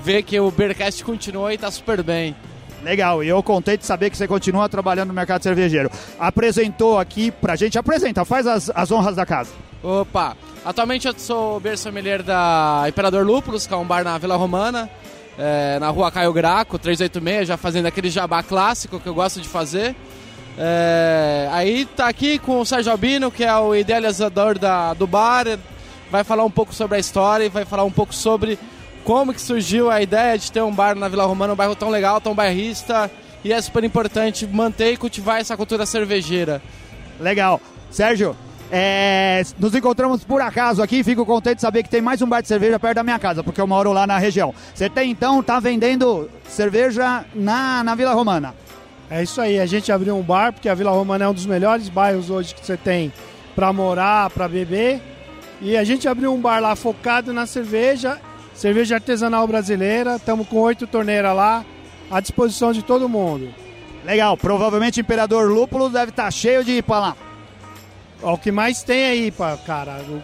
ver 0.04 0.22
que 0.22 0.38
o 0.38 0.48
Bearcast 0.48 1.02
continua 1.02 1.50
e 1.50 1.56
está 1.56 1.72
super 1.72 2.04
bem. 2.04 2.36
Legal, 2.84 3.24
e 3.24 3.28
eu 3.28 3.42
contei 3.42 3.78
de 3.78 3.86
saber 3.86 4.10
que 4.10 4.16
você 4.16 4.28
continua 4.28 4.68
trabalhando 4.68 5.08
no 5.08 5.14
mercado 5.14 5.42
cervejeiro. 5.42 5.90
Apresentou 6.18 6.98
aqui 6.98 7.30
pra 7.30 7.56
gente, 7.56 7.78
apresenta, 7.78 8.26
faz 8.26 8.46
as, 8.46 8.70
as 8.74 8.92
honras 8.92 9.16
da 9.16 9.24
casa. 9.24 9.50
Opa, 9.82 10.36
atualmente 10.64 11.08
eu 11.08 11.14
sou 11.16 11.56
o 11.56 11.76
sommelier 11.78 12.22
da 12.22 12.84
Imperador 12.86 13.24
Lúpulos, 13.24 13.66
que 13.66 13.72
é 13.72 13.76
um 13.76 13.86
bar 13.86 14.04
na 14.04 14.18
Vila 14.18 14.36
Romana, 14.36 14.90
é, 15.38 15.78
na 15.78 15.88
rua 15.88 16.12
Caio 16.12 16.32
Graco, 16.32 16.78
386, 16.78 17.48
já 17.48 17.56
fazendo 17.56 17.86
aquele 17.86 18.10
jabá 18.10 18.42
clássico 18.42 19.00
que 19.00 19.06
eu 19.06 19.14
gosto 19.14 19.40
de 19.40 19.48
fazer. 19.48 19.96
É, 20.58 21.48
aí 21.52 21.86
tá 21.86 22.06
aqui 22.06 22.38
com 22.38 22.60
o 22.60 22.66
Sérgio 22.66 22.92
Albino, 22.92 23.30
que 23.30 23.44
é 23.44 23.56
o 23.56 23.74
idealizador 23.74 24.58
da, 24.58 24.92
do 24.92 25.06
bar, 25.06 25.46
vai 26.10 26.22
falar 26.22 26.44
um 26.44 26.50
pouco 26.50 26.74
sobre 26.74 26.98
a 26.98 27.00
história 27.00 27.44
e 27.44 27.48
vai 27.48 27.64
falar 27.64 27.84
um 27.84 27.90
pouco 27.90 28.14
sobre 28.14 28.58
como 29.04 29.34
que 29.34 29.40
surgiu 29.40 29.90
a 29.90 30.00
ideia 30.00 30.36
de 30.38 30.50
ter 30.50 30.62
um 30.62 30.74
bar 30.74 30.96
na 30.96 31.08
Vila 31.08 31.26
Romana, 31.26 31.52
um 31.52 31.56
bairro 31.56 31.76
tão 31.76 31.90
legal, 31.90 32.20
tão 32.20 32.34
bairrista 32.34 33.10
e 33.44 33.52
é 33.52 33.60
super 33.60 33.84
importante 33.84 34.46
manter 34.46 34.92
e 34.92 34.96
cultivar 34.96 35.40
essa 35.40 35.56
cultura 35.56 35.84
cervejeira. 35.84 36.62
Legal. 37.20 37.60
Sérgio, 37.90 38.34
é, 38.72 39.42
nos 39.58 39.74
encontramos 39.74 40.24
por 40.24 40.40
acaso 40.40 40.82
aqui, 40.82 41.04
fico 41.04 41.26
contente 41.26 41.56
de 41.56 41.60
saber 41.60 41.82
que 41.82 41.88
tem 41.90 42.00
mais 42.00 42.22
um 42.22 42.26
bar 42.26 42.40
de 42.40 42.48
cerveja 42.48 42.80
perto 42.80 42.96
da 42.96 43.02
minha 43.04 43.18
casa, 43.18 43.44
porque 43.44 43.60
eu 43.60 43.66
moro 43.66 43.92
lá 43.92 44.06
na 44.06 44.18
região. 44.18 44.54
Você 44.74 44.88
tem 44.88 45.10
então, 45.10 45.42
tá 45.42 45.60
vendendo 45.60 46.28
cerveja 46.48 47.24
na, 47.34 47.84
na 47.84 47.94
Vila 47.94 48.14
Romana? 48.14 48.54
É 49.10 49.22
isso 49.22 49.40
aí, 49.40 49.60
a 49.60 49.66
gente 49.66 49.92
abriu 49.92 50.16
um 50.16 50.22
bar, 50.22 50.52
porque 50.52 50.68
a 50.68 50.74
Vila 50.74 50.90
Romana 50.90 51.26
é 51.26 51.28
um 51.28 51.34
dos 51.34 51.46
melhores 51.46 51.88
bairros 51.90 52.30
hoje 52.30 52.54
que 52.54 52.64
você 52.64 52.76
tem 52.76 53.12
para 53.54 53.72
morar, 53.72 54.30
para 54.30 54.48
beber. 54.48 55.00
E 55.60 55.76
a 55.76 55.84
gente 55.84 56.08
abriu 56.08 56.32
um 56.32 56.40
bar 56.40 56.58
lá 56.58 56.74
focado 56.74 57.32
na 57.32 57.46
cerveja, 57.46 58.18
cerveja 58.54 58.96
artesanal 58.96 59.46
brasileira. 59.46 60.16
Estamos 60.16 60.46
com 60.48 60.56
oito 60.60 60.86
torneiras 60.86 61.34
lá, 61.34 61.64
à 62.10 62.20
disposição 62.20 62.72
de 62.72 62.82
todo 62.82 63.08
mundo. 63.08 63.52
Legal, 64.04 64.36
provavelmente 64.36 65.00
Imperador 65.00 65.50
Lúpulo 65.50 65.88
deve 65.88 66.10
estar 66.10 66.24
tá 66.24 66.30
cheio 66.30 66.64
de 66.64 66.72
IPA 66.78 66.98
lá. 66.98 67.16
O 68.22 68.38
que 68.38 68.52
mais 68.52 68.82
tem 68.82 69.00
é 69.00 69.14
IPA, 69.14 69.58
cara. 69.66 70.02
O 70.08 70.22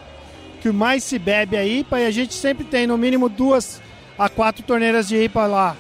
que 0.61 0.71
mais 0.71 1.05
se 1.05 1.19
bebe 1.19 1.57
é 1.57 1.67
IPA 1.67 2.01
e 2.01 2.07
a 2.07 2.11
gente 2.11 2.35
sempre 2.35 2.65
tem 2.65 2.87
no 2.87 2.97
mínimo 2.97 3.29
duas 3.29 3.81
a 4.19 4.29
quatro 4.29 4.63
torneiras 4.63 5.09
de 5.09 5.17
IPA 5.17 5.47
lá. 5.47 5.77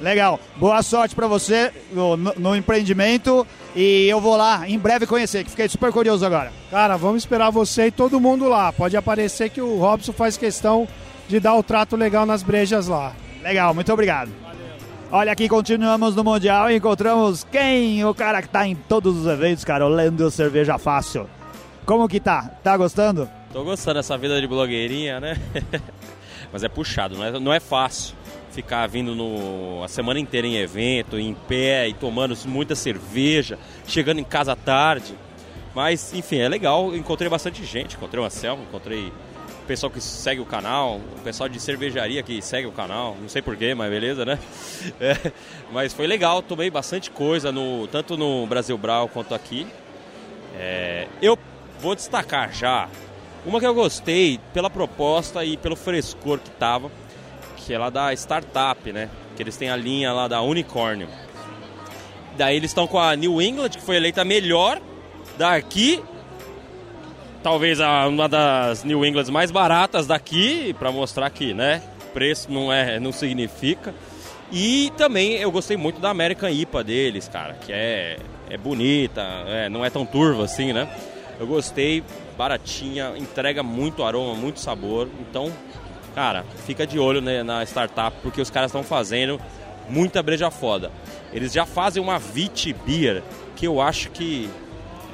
Legal. 0.00 0.40
Boa 0.56 0.82
sorte 0.82 1.14
para 1.14 1.28
você 1.28 1.72
no, 1.92 2.16
no, 2.16 2.56
empreendimento 2.56 3.46
e 3.76 4.08
eu 4.08 4.20
vou 4.20 4.36
lá 4.36 4.68
em 4.68 4.78
breve 4.78 5.06
conhecer, 5.06 5.44
que 5.44 5.50
fiquei 5.50 5.68
super 5.68 5.92
curioso 5.92 6.26
agora. 6.26 6.52
Cara, 6.70 6.96
vamos 6.96 7.22
esperar 7.22 7.50
você 7.50 7.86
e 7.86 7.90
todo 7.92 8.20
mundo 8.20 8.48
lá. 8.48 8.72
Pode 8.72 8.96
aparecer 8.96 9.50
que 9.50 9.60
o 9.60 9.78
Robson 9.78 10.12
faz 10.12 10.36
questão 10.36 10.88
de 11.28 11.40
dar 11.40 11.54
o 11.54 11.62
trato 11.62 11.96
legal 11.96 12.26
nas 12.26 12.42
brejas 12.42 12.86
lá. 12.86 13.12
Legal, 13.42 13.74
muito 13.74 13.92
obrigado. 13.92 14.30
Olha 15.10 15.32
aqui, 15.32 15.48
continuamos 15.48 16.16
no 16.16 16.24
Mundial 16.24 16.70
e 16.70 16.76
encontramos 16.76 17.44
quem? 17.44 18.04
O 18.04 18.14
cara 18.14 18.42
que 18.42 18.48
tá 18.48 18.66
em 18.66 18.74
todos 18.74 19.16
os 19.16 19.26
eventos, 19.26 19.64
cara, 19.64 19.86
o 19.86 19.88
Lendo 19.88 20.30
Cerveja 20.30 20.78
Fácil. 20.78 21.28
Como 21.86 22.08
que 22.08 22.18
tá? 22.18 22.50
Tá 22.62 22.76
gostando? 22.76 23.28
Tô 23.52 23.62
gostando 23.62 23.98
dessa 23.98 24.16
vida 24.18 24.40
de 24.40 24.46
blogueirinha, 24.46 25.20
né? 25.20 25.38
Mas 26.52 26.64
é 26.64 26.68
puxado, 26.68 27.16
não 27.16 27.24
é, 27.24 27.38
não 27.38 27.52
é 27.52 27.60
fácil 27.60 28.16
ficar 28.50 28.86
vindo 28.86 29.14
no, 29.14 29.82
a 29.82 29.88
semana 29.88 30.20
inteira 30.20 30.46
em 30.46 30.56
evento, 30.56 31.18
em 31.18 31.34
pé 31.34 31.88
e 31.88 31.92
tomando 31.92 32.36
muita 32.46 32.74
cerveja, 32.74 33.58
chegando 33.86 34.20
em 34.20 34.24
casa 34.24 34.54
tarde. 34.54 35.14
Mas, 35.74 36.14
enfim, 36.14 36.38
é 36.38 36.48
legal. 36.48 36.94
Encontrei 36.94 37.28
bastante 37.28 37.64
gente. 37.64 37.96
Encontrei 37.96 38.22
o 38.22 38.26
Anselmo, 38.26 38.62
encontrei 38.62 39.12
o 39.64 39.66
pessoal 39.66 39.90
que 39.90 40.00
segue 40.00 40.40
o 40.40 40.46
canal, 40.46 41.00
o 41.18 41.20
pessoal 41.22 41.48
de 41.48 41.58
cervejaria 41.58 42.22
que 42.22 42.40
segue 42.42 42.66
o 42.66 42.72
canal. 42.72 43.16
Não 43.20 43.28
sei 43.28 43.42
porquê, 43.42 43.74
mas 43.74 43.90
beleza, 43.90 44.24
né? 44.24 44.38
É, 45.00 45.32
mas 45.72 45.92
foi 45.92 46.06
legal. 46.06 46.42
Tomei 46.42 46.70
bastante 46.70 47.10
coisa, 47.10 47.50
no, 47.50 47.88
tanto 47.88 48.16
no 48.16 48.46
Brasil 48.46 48.76
Brau 48.76 49.08
quanto 49.08 49.34
aqui. 49.34 49.66
É, 50.56 51.08
eu 51.22 51.38
vou 51.80 51.94
destacar 51.94 52.52
já 52.52 52.88
uma 53.46 53.58
que 53.58 53.66
eu 53.66 53.74
gostei 53.74 54.38
pela 54.52 54.68
proposta 54.68 55.44
e 55.44 55.56
pelo 55.56 55.74
frescor 55.74 56.38
que 56.38 56.50
tava 56.50 56.90
que 57.64 57.72
é 57.72 57.78
lá 57.78 57.90
da 57.90 58.12
startup, 58.12 58.92
né? 58.92 59.08
Que 59.36 59.42
eles 59.42 59.56
têm 59.56 59.70
a 59.70 59.76
linha 59.76 60.12
lá 60.12 60.28
da 60.28 60.42
Unicórnio. 60.42 61.08
Daí 62.36 62.56
eles 62.56 62.70
estão 62.70 62.86
com 62.86 62.98
a 62.98 63.16
New 63.16 63.40
England, 63.40 63.70
que 63.70 63.80
foi 63.80 63.96
eleita 63.96 64.24
melhor 64.24 64.80
daqui. 65.38 66.02
Talvez 67.44 67.78
uma 67.78 68.28
das 68.28 68.82
New 68.82 69.04
Englands 69.04 69.30
mais 69.30 69.52
baratas 69.52 70.04
daqui, 70.06 70.74
para 70.76 70.90
mostrar 70.90 71.30
que, 71.30 71.54
né? 71.54 71.80
Preço 72.12 72.50
não, 72.50 72.72
é, 72.72 72.98
não 72.98 73.12
significa. 73.12 73.94
E 74.50 74.92
também 74.96 75.34
eu 75.34 75.52
gostei 75.52 75.76
muito 75.76 76.00
da 76.00 76.10
American 76.10 76.48
IPA 76.48 76.82
deles, 76.82 77.28
cara, 77.28 77.54
que 77.54 77.72
é, 77.72 78.16
é 78.50 78.56
bonita, 78.56 79.22
é, 79.46 79.68
não 79.68 79.84
é 79.84 79.90
tão 79.90 80.04
turva 80.04 80.44
assim, 80.44 80.72
né? 80.72 80.88
Eu 81.38 81.46
gostei, 81.46 82.02
baratinha, 82.36 83.12
entrega 83.16 83.62
muito 83.62 84.02
aroma, 84.02 84.34
muito 84.34 84.58
sabor. 84.58 85.08
Então, 85.20 85.52
Cara, 86.14 86.44
fica 86.64 86.86
de 86.86 86.96
olho 86.98 87.20
né, 87.20 87.42
na 87.42 87.64
startup, 87.64 88.16
porque 88.22 88.40
os 88.40 88.48
caras 88.48 88.68
estão 88.68 88.84
fazendo 88.84 89.40
muita 89.88 90.22
breja 90.22 90.48
foda. 90.48 90.92
Eles 91.32 91.52
já 91.52 91.66
fazem 91.66 92.00
uma 92.00 92.18
Vit 92.18 92.72
Beer, 92.86 93.22
que 93.56 93.66
eu 93.66 93.80
acho 93.80 94.10
que. 94.10 94.48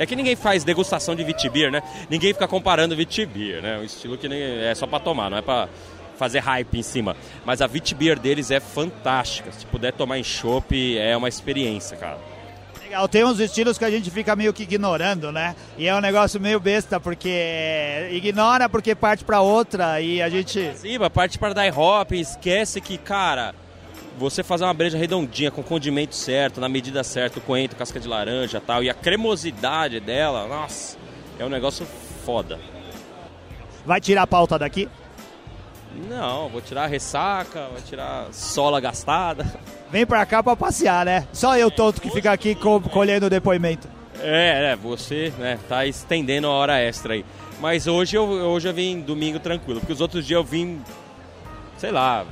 É 0.00 0.06
que 0.06 0.16
ninguém 0.16 0.34
faz 0.34 0.64
degustação 0.64 1.14
de 1.14 1.22
Vit 1.22 1.46
Beer, 1.50 1.70
né? 1.70 1.82
Ninguém 2.08 2.32
fica 2.32 2.48
comparando 2.48 2.96
Vit 2.96 3.26
Beer, 3.26 3.60
né? 3.60 3.76
Um 3.76 3.84
estilo 3.84 4.16
que 4.16 4.26
é 4.26 4.74
só 4.74 4.86
para 4.86 4.98
tomar, 4.98 5.28
não 5.28 5.36
é 5.36 5.42
para 5.42 5.68
fazer 6.16 6.38
hype 6.38 6.78
em 6.78 6.82
cima. 6.82 7.14
Mas 7.44 7.60
a 7.60 7.66
Vit 7.66 7.94
Beer 7.94 8.18
deles 8.18 8.50
é 8.50 8.60
fantástica. 8.60 9.52
Se 9.52 9.66
puder 9.66 9.92
tomar 9.92 10.18
em 10.18 10.24
chopp, 10.24 10.98
é 10.98 11.14
uma 11.14 11.28
experiência, 11.28 11.98
cara 11.98 12.18
legal. 12.90 13.08
Tem 13.08 13.24
uns 13.24 13.38
estilos 13.38 13.78
que 13.78 13.84
a 13.84 13.90
gente 13.90 14.10
fica 14.10 14.34
meio 14.34 14.52
que 14.52 14.64
ignorando, 14.64 15.30
né? 15.30 15.54
E 15.78 15.86
é 15.86 15.94
um 15.94 16.00
negócio 16.00 16.40
meio 16.40 16.58
besta, 16.58 16.98
porque 16.98 18.08
ignora 18.10 18.68
porque 18.68 18.94
parte 18.94 19.24
para 19.24 19.40
outra 19.40 20.00
e 20.00 20.20
a 20.20 20.28
gente. 20.28 20.72
Sim, 20.76 20.98
parte 21.12 21.38
para 21.38 21.54
die 21.54 21.78
hop, 21.78 22.12
esquece 22.12 22.80
que, 22.80 22.98
cara, 22.98 23.54
você 24.20 24.42
fazer 24.42 24.64
uma 24.64 24.74
breja 24.74 24.98
redondinha, 24.98 25.50
com 25.50 25.62
condimento 25.62 26.14
certo, 26.14 26.60
na 26.60 26.68
medida 26.68 27.02
certa, 27.02 27.40
coentro, 27.40 27.78
casca 27.78 27.98
de 27.98 28.06
laranja 28.06 28.58
e 28.58 28.60
tal, 28.60 28.84
e 28.84 28.90
a 28.90 28.94
cremosidade 28.94 29.98
dela, 29.98 30.46
nossa, 30.46 30.98
é 31.38 31.44
um 31.44 31.48
negócio 31.48 31.86
foda. 32.22 32.60
Vai 33.84 33.98
tirar 33.98 34.22
a 34.22 34.26
pauta 34.26 34.58
daqui? 34.58 34.86
Não, 36.06 36.50
vou 36.50 36.60
tirar 36.60 36.84
a 36.84 36.86
ressaca, 36.86 37.68
vou 37.72 37.80
tirar 37.80 38.28
sola 38.30 38.78
gastada. 38.78 39.46
Vem 39.90 40.04
pra 40.04 40.24
cá 40.26 40.42
pra 40.42 40.54
passear, 40.54 41.06
né? 41.06 41.26
Só 41.32 41.56
eu 41.56 41.70
tonto 41.70 42.00
que 42.00 42.10
fica 42.10 42.30
aqui 42.30 42.54
co 42.54 42.78
colhendo 42.80 43.26
o 43.26 43.30
depoimento. 43.30 43.88
É, 44.20 44.72
é, 44.72 44.76
você 44.76 45.32
né, 45.38 45.58
tá 45.66 45.86
estendendo 45.86 46.46
a 46.46 46.50
hora 46.50 46.78
extra 46.78 47.14
aí. 47.14 47.24
Mas 47.58 47.86
hoje 47.86 48.16
eu, 48.16 48.24
hoje 48.24 48.68
eu 48.68 48.74
vim 48.74 49.00
domingo 49.00 49.40
tranquilo, 49.40 49.80
porque 49.80 49.94
os 49.94 50.00
outros 50.00 50.26
dias 50.26 50.36
eu 50.36 50.44
vim, 50.44 50.80
sei 51.78 51.90
lá, 51.90 52.24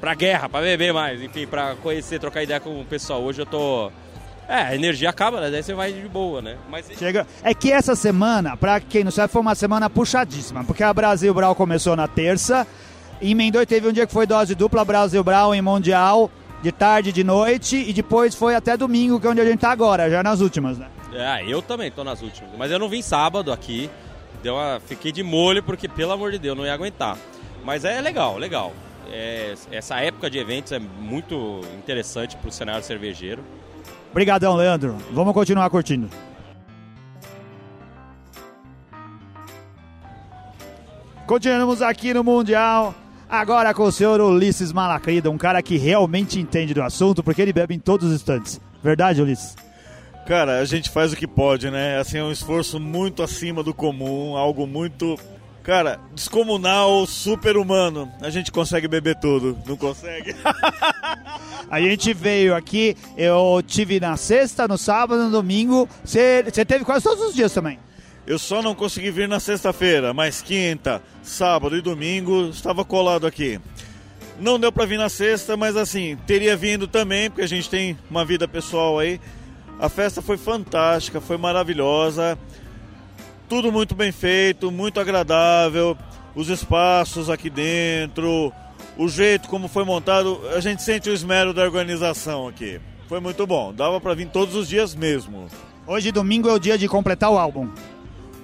pra 0.00 0.14
guerra, 0.14 0.48
pra 0.48 0.60
beber 0.60 0.92
mais, 0.92 1.20
enfim, 1.22 1.46
pra 1.46 1.74
conhecer, 1.76 2.18
trocar 2.18 2.42
ideia 2.42 2.58
com 2.58 2.80
o 2.80 2.84
pessoal. 2.84 3.22
Hoje 3.22 3.42
eu 3.42 3.46
tô. 3.46 3.92
É, 4.48 4.62
a 4.62 4.74
energia 4.74 5.10
acaba, 5.10 5.40
né? 5.40 5.50
Daí 5.50 5.62
você 5.62 5.74
vai 5.74 5.92
de 5.92 6.08
boa, 6.08 6.42
né? 6.42 6.56
Mas... 6.68 6.90
Chega... 6.98 7.24
É 7.40 7.54
que 7.54 7.70
essa 7.70 7.94
semana, 7.94 8.56
pra 8.56 8.80
quem 8.80 9.04
não 9.04 9.10
sabe, 9.12 9.32
foi 9.32 9.40
uma 9.40 9.54
semana 9.54 9.88
puxadíssima, 9.88 10.64
porque 10.64 10.82
a 10.82 10.92
Brasil 10.92 11.32
Brau 11.32 11.54
começou 11.54 11.94
na 11.94 12.08
terça, 12.08 12.66
emendou 13.22 13.62
e 13.62 13.66
teve 13.66 13.86
um 13.86 13.92
dia 13.92 14.08
que 14.08 14.12
foi 14.12 14.26
dose 14.26 14.56
dupla 14.56 14.84
Brasil 14.84 15.22
Brau 15.22 15.54
em 15.54 15.62
Mundial, 15.62 16.28
de 16.62 16.72
tarde, 16.72 17.12
de 17.12 17.22
noite, 17.22 17.76
e 17.76 17.92
depois 17.92 18.34
foi 18.34 18.56
até 18.56 18.76
domingo, 18.76 19.20
que 19.20 19.26
é 19.28 19.30
onde 19.30 19.40
a 19.40 19.44
gente 19.44 19.60
tá 19.60 19.70
agora, 19.70 20.10
já 20.10 20.20
nas 20.20 20.40
últimas, 20.40 20.76
né? 20.78 20.88
É, 21.12 21.44
eu 21.46 21.62
também 21.62 21.88
tô 21.88 22.02
nas 22.02 22.20
últimas. 22.20 22.50
Mas 22.58 22.72
eu 22.72 22.78
não 22.80 22.88
vim 22.88 23.02
sábado 23.02 23.52
aqui, 23.52 23.88
deu 24.42 24.54
uma... 24.54 24.80
fiquei 24.84 25.12
de 25.12 25.22
molho, 25.22 25.62
porque, 25.62 25.86
pelo 25.86 26.10
amor 26.10 26.32
de 26.32 26.40
Deus, 26.40 26.56
não 26.56 26.66
ia 26.66 26.74
aguentar. 26.74 27.16
Mas 27.64 27.84
é 27.84 28.00
legal, 28.00 28.36
legal. 28.36 28.72
É, 29.10 29.54
essa 29.72 29.96
época 30.00 30.30
de 30.30 30.38
eventos 30.38 30.72
é 30.72 30.78
muito 30.78 31.60
interessante 31.76 32.36
pro 32.36 32.50
cenário 32.50 32.84
cervejeiro. 32.84 33.42
Obrigadão, 34.10 34.56
Leandro. 34.56 34.96
Vamos 35.12 35.34
continuar 35.34 35.68
curtindo. 35.70 36.08
Continuamos 41.26 41.80
aqui 41.82 42.12
no 42.12 42.24
Mundial. 42.24 42.94
Agora 43.28 43.72
com 43.72 43.84
o 43.84 43.92
senhor 43.92 44.20
Ulisses 44.20 44.72
Malacrida, 44.72 45.30
um 45.30 45.38
cara 45.38 45.62
que 45.62 45.76
realmente 45.76 46.40
entende 46.40 46.74
do 46.74 46.82
assunto, 46.82 47.22
porque 47.22 47.40
ele 47.40 47.52
bebe 47.52 47.76
em 47.76 47.78
todos 47.78 48.08
os 48.08 48.14
instantes. 48.14 48.60
Verdade, 48.82 49.22
Ulisses? 49.22 49.54
Cara, 50.26 50.58
a 50.58 50.64
gente 50.64 50.90
faz 50.90 51.12
o 51.12 51.16
que 51.16 51.28
pode, 51.28 51.70
né? 51.70 51.98
Assim, 51.98 52.18
é 52.18 52.24
um 52.24 52.32
esforço 52.32 52.80
muito 52.80 53.22
acima 53.22 53.62
do 53.62 53.72
comum, 53.72 54.36
algo 54.36 54.66
muito, 54.66 55.16
cara, 55.62 56.00
descomunal, 56.14 57.06
super 57.06 57.56
humano. 57.56 58.10
A 58.20 58.30
gente 58.30 58.50
consegue 58.50 58.88
beber 58.88 59.16
tudo, 59.16 59.58
não 59.66 59.76
consegue? 59.76 60.34
a 61.70 61.80
gente 61.80 62.12
veio 62.12 62.54
aqui, 62.54 62.96
eu 63.16 63.62
tive 63.66 64.00
na 64.00 64.16
sexta, 64.16 64.66
no 64.66 64.78
sábado, 64.78 65.24
no 65.24 65.30
domingo. 65.30 65.88
Você 66.04 66.44
teve 66.66 66.84
quase 66.84 67.04
todos 67.04 67.24
os 67.24 67.34
dias 67.34 67.52
também. 67.52 67.78
Eu 68.26 68.38
só 68.38 68.62
não 68.62 68.74
consegui 68.74 69.10
vir 69.10 69.28
na 69.28 69.40
sexta-feira, 69.40 70.14
mas 70.14 70.40
quinta, 70.40 71.02
sábado 71.22 71.76
e 71.76 71.80
domingo 71.80 72.48
estava 72.50 72.84
colado 72.84 73.26
aqui. 73.26 73.60
Não 74.38 74.58
deu 74.58 74.70
para 74.70 74.86
vir 74.86 74.98
na 74.98 75.08
sexta, 75.08 75.56
mas 75.56 75.76
assim, 75.76 76.16
teria 76.26 76.56
vindo 76.56 76.86
também, 76.86 77.28
porque 77.28 77.42
a 77.42 77.48
gente 77.48 77.68
tem 77.68 77.98
uma 78.10 78.24
vida 78.24 78.46
pessoal 78.46 78.98
aí. 78.98 79.20
A 79.78 79.88
festa 79.88 80.22
foi 80.22 80.36
fantástica, 80.36 81.20
foi 81.20 81.36
maravilhosa. 81.36 82.38
Tudo 83.50 83.72
muito 83.72 83.96
bem 83.96 84.12
feito, 84.12 84.70
muito 84.70 85.00
agradável. 85.00 85.98
Os 86.36 86.48
espaços 86.48 87.28
aqui 87.28 87.50
dentro, 87.50 88.52
o 88.96 89.08
jeito 89.08 89.48
como 89.48 89.66
foi 89.66 89.84
montado, 89.84 90.40
a 90.54 90.60
gente 90.60 90.84
sente 90.84 91.10
o 91.10 91.12
esmero 91.12 91.52
da 91.52 91.64
organização 91.64 92.46
aqui. 92.46 92.80
Foi 93.08 93.18
muito 93.18 93.44
bom, 93.48 93.74
dava 93.74 94.00
para 94.00 94.14
vir 94.14 94.28
todos 94.28 94.54
os 94.54 94.68
dias 94.68 94.94
mesmo. 94.94 95.48
Hoje 95.84 96.12
domingo 96.12 96.48
é 96.48 96.52
o 96.52 96.60
dia 96.60 96.78
de 96.78 96.86
completar 96.86 97.28
o 97.28 97.36
álbum. 97.36 97.68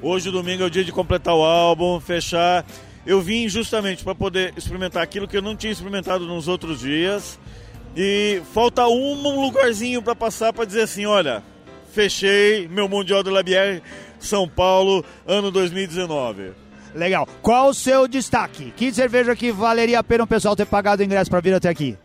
Hoje, 0.03 0.29
domingo, 0.29 0.65
é 0.65 0.67
o 0.67 0.71
dia 0.71 0.83
de 0.83 0.91
completar 0.91 1.37
o 1.37 1.45
álbum, 1.45 2.01
fechar. 2.01 2.67
Eu 3.07 3.21
vim 3.21 3.49
justamente 3.49 4.03
para 4.03 4.15
poder 4.15 4.55
experimentar 4.57 5.05
aquilo 5.05 5.29
que 5.29 5.37
eu 5.37 5.43
não 5.43 5.55
tinha 5.55 5.73
experimentado 5.73 6.27
nos 6.27 6.49
outros 6.49 6.81
dias 6.81 7.39
E 7.95 8.43
falta 8.53 8.89
um 8.89 9.41
lugarzinho 9.41 10.03
para 10.03 10.17
passar 10.17 10.53
para 10.53 10.65
dizer 10.65 10.83
assim, 10.83 11.07
olha, 11.07 11.45
fechei 11.93 12.67
meu 12.67 12.89
Mundial 12.89 13.23
de 13.23 13.31
Labier 13.31 13.81
São 14.27 14.49
Paulo, 14.49 15.05
ano 15.27 15.51
2019. 15.51 16.53
Legal. 16.95 17.29
Qual 17.43 17.69
o 17.69 17.75
seu 17.75 18.09
destaque? 18.09 18.73
Que 18.77 18.93
cerveja 18.93 19.37
que 19.37 19.53
valeria 19.53 19.99
a 19.99 20.05
pena 20.05 20.25
o 20.25 20.27
pessoal 20.27 20.57
ter 20.57 20.67
pagado 20.67 21.03
o 21.03 21.05
ingresso 21.05 21.31
para 21.31 21.41
vir 21.41 21.55
até 21.55 21.69
aqui? 21.69 21.97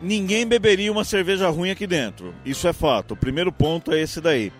Ninguém 0.00 0.46
beberia 0.46 0.92
uma 0.92 1.04
cerveja 1.04 1.48
ruim 1.48 1.70
aqui 1.70 1.86
dentro. 1.86 2.34
Isso 2.44 2.68
é 2.68 2.72
fato. 2.72 3.14
O 3.14 3.16
primeiro 3.16 3.50
ponto 3.50 3.92
é 3.92 4.00
esse 4.00 4.20
daí. 4.20 4.52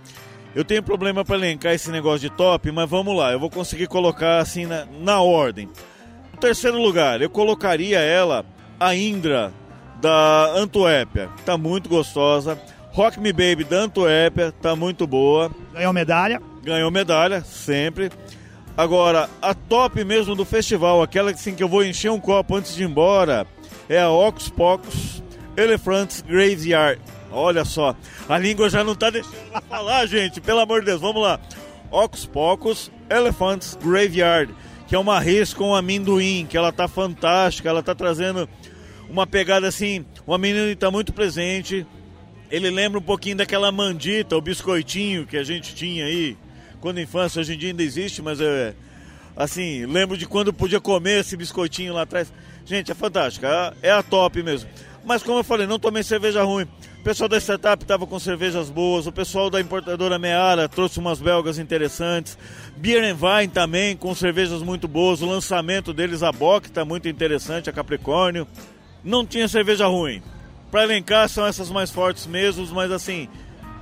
Eu 0.55 0.65
tenho 0.65 0.83
problema 0.83 1.23
para 1.23 1.37
elencar 1.37 1.75
esse 1.75 1.91
negócio 1.91 2.21
de 2.21 2.31
top, 2.31 2.73
mas 2.73 2.89
vamos 2.89 3.15
lá, 3.15 3.31
eu 3.31 3.39
vou 3.39 3.51
conseguir 3.51 3.87
colocar 3.89 4.39
assim 4.39 4.65
na, 4.65 4.87
na 5.01 5.21
ordem. 5.21 5.69
No 6.33 6.39
terceiro 6.41 6.81
lugar, 6.81 7.21
eu 7.21 7.29
colocaria 7.29 7.99
ela, 7.99 8.43
a 8.81 8.95
Indra, 8.95 9.53
da 10.01 10.53
Antuérpia. 10.57 11.29
Tá 11.45 11.59
muito 11.59 11.91
gostosa. 11.91 12.59
Rock 12.93 13.21
Me 13.21 13.33
Baby 13.33 13.65
da 13.65 13.81
Antuérpia, 13.81 14.51
tá 14.51 14.75
muito 14.75 15.07
boa. 15.07 15.51
Ganhou 15.75 15.93
medalha? 15.93 16.41
Ganhou 16.67 16.91
medalha, 16.91 17.43
sempre. 17.43 18.11
Agora, 18.77 19.31
a 19.41 19.55
top 19.55 20.03
mesmo 20.03 20.35
do 20.35 20.45
festival, 20.45 21.01
aquela 21.01 21.31
assim, 21.31 21.55
que 21.55 21.63
eu 21.63 21.69
vou 21.69 21.85
encher 21.85 22.11
um 22.11 22.19
copo 22.19 22.57
antes 22.57 22.75
de 22.75 22.83
ir 22.83 22.87
embora, 22.87 23.47
é 23.89 24.01
a 24.01 24.11
Ox 24.11 24.49
Pocos 24.49 25.23
Elephants 25.57 26.23
Graveyard. 26.23 27.01
Olha 27.31 27.65
só, 27.65 27.95
a 28.29 28.37
língua 28.37 28.69
já 28.69 28.83
não 28.83 28.97
tá 28.97 29.11
deixando 29.11 29.37
eu 29.55 29.61
falar, 29.63 30.07
gente, 30.07 30.41
pelo 30.41 30.59
amor 30.59 30.81
de 30.81 30.87
Deus, 30.87 31.01
vamos 31.01 31.23
lá. 31.23 31.39
Ox 31.89 32.27
Pocos 32.27 32.91
Elephants 33.09 33.79
Graveyard, 33.81 34.53
que 34.89 34.97
é 34.97 34.99
uma 34.99 35.21
res 35.21 35.55
com 35.55 35.73
amendoim, 35.73 36.49
que 36.51 36.57
ela 36.57 36.73
tá 36.73 36.89
fantástica, 36.89 37.69
ela 37.69 37.81
tá 37.83 37.95
trazendo 37.95 38.49
uma 39.09 39.25
pegada 39.25 39.69
assim, 39.69 40.05
o 40.27 40.35
amendoim 40.35 40.75
tá 40.75 40.91
muito 40.91 41.13
presente. 41.13 41.87
Ele 42.51 42.71
lembra 42.71 42.99
um 42.99 43.03
pouquinho 43.03 43.37
daquela 43.37 43.71
mandita, 43.71 44.37
o 44.37 44.41
biscoitinho 44.41 45.27
que 45.27 45.37
a 45.37 45.45
gente 45.45 45.73
tinha 45.73 46.07
aí 46.07 46.37
quando 46.81 47.01
infância, 47.01 47.41
hoje 47.41 47.55
em 47.55 47.59
dia 47.59 47.71
ainda 47.71 47.83
existe, 47.83 48.23
mas 48.23 48.41
é 48.41 48.75
assim, 49.37 49.85
lembro 49.85 50.17
de 50.17 50.27
quando 50.27 50.53
podia 50.53 50.81
comer 50.81 51.21
esse 51.21 51.37
biscoitinho 51.37 51.93
lá 51.93 52.03
atrás. 52.03 52.33
Gente, 52.65 52.91
é 52.91 52.95
fantástica, 52.95 53.77
é 53.83 53.91
a 53.91 54.03
top 54.03 54.43
mesmo. 54.43 54.69
Mas 55.05 55.23
como 55.23 55.39
eu 55.39 55.45
falei, 55.45 55.67
não 55.67 55.79
tomei 55.79 56.03
cerveja 56.03 56.43
ruim. 56.43 56.65
O 56.99 57.05
pessoal 57.05 57.29
da 57.29 57.39
startup 57.39 57.85
estava 57.85 58.05
com 58.05 58.19
cervejas 58.19 58.69
boas, 58.69 59.07
o 59.07 59.13
pessoal 59.13 59.49
da 59.49 59.61
importadora 59.61 60.19
Meara 60.19 60.69
trouxe 60.69 60.99
umas 60.99 61.21
belgas 61.21 61.59
interessantes. 61.59 62.37
Beer 62.77 63.05
and 63.05 63.17
Wine 63.17 63.53
também, 63.53 63.97
com 63.97 64.13
cervejas 64.13 64.63
muito 64.63 64.89
boas. 64.89 65.23
O 65.23 65.27
lançamento 65.27 65.93
deles, 65.93 66.25
a 66.25 66.33
Bock, 66.33 66.67
está 66.67 66.85
muito 66.85 67.09
interessante, 67.09 67.71
a 67.71 67.73
Capricórnio. 67.73 68.49
Não 69.05 69.25
tinha 69.25 69.47
cerveja 69.47 69.87
ruim. 69.87 70.21
Para 70.73 70.83
elencar, 70.83 71.29
são 71.29 71.47
essas 71.47 71.71
mais 71.71 71.93
fortes 71.93 72.27
mesmo, 72.27 72.67
mas 72.75 72.91
assim, 72.91 73.29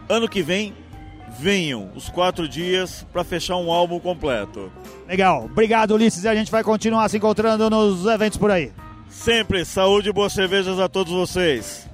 ano 0.06 0.28
que 0.28 0.42
vem, 0.42 0.74
venham 1.38 1.90
os 1.94 2.08
quatro 2.08 2.48
dias 2.48 3.06
para 3.12 3.24
fechar 3.24 3.56
um 3.56 3.70
álbum 3.70 3.98
completo. 3.98 4.72
Legal. 5.08 5.44
Obrigado, 5.44 5.94
Ulisses. 5.94 6.24
E 6.24 6.28
a 6.28 6.34
gente 6.34 6.50
vai 6.50 6.62
continuar 6.62 7.08
se 7.08 7.16
encontrando 7.16 7.68
nos 7.68 8.06
eventos 8.06 8.38
por 8.38 8.50
aí. 8.50 8.72
Sempre 9.08 9.64
saúde 9.64 10.08
e 10.08 10.12
boas 10.12 10.32
cervejas 10.32 10.78
a 10.78 10.88
todos 10.88 11.12
vocês. 11.12 11.88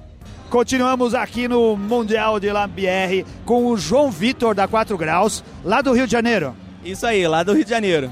Continuamos 0.49 1.15
aqui 1.15 1.47
no 1.47 1.77
Mundial 1.77 2.39
de 2.39 2.51
Lambier 2.51 3.25
com 3.45 3.67
o 3.67 3.77
João 3.77 4.11
Vitor 4.11 4.53
da 4.53 4.67
4 4.67 4.97
Graus, 4.97 5.43
lá 5.63 5.81
do 5.81 5.93
Rio 5.93 6.05
de 6.05 6.11
Janeiro. 6.11 6.55
Isso 6.83 7.05
aí, 7.05 7.25
lá 7.27 7.41
do 7.43 7.53
Rio 7.53 7.63
de 7.63 7.69
Janeiro. 7.69 8.11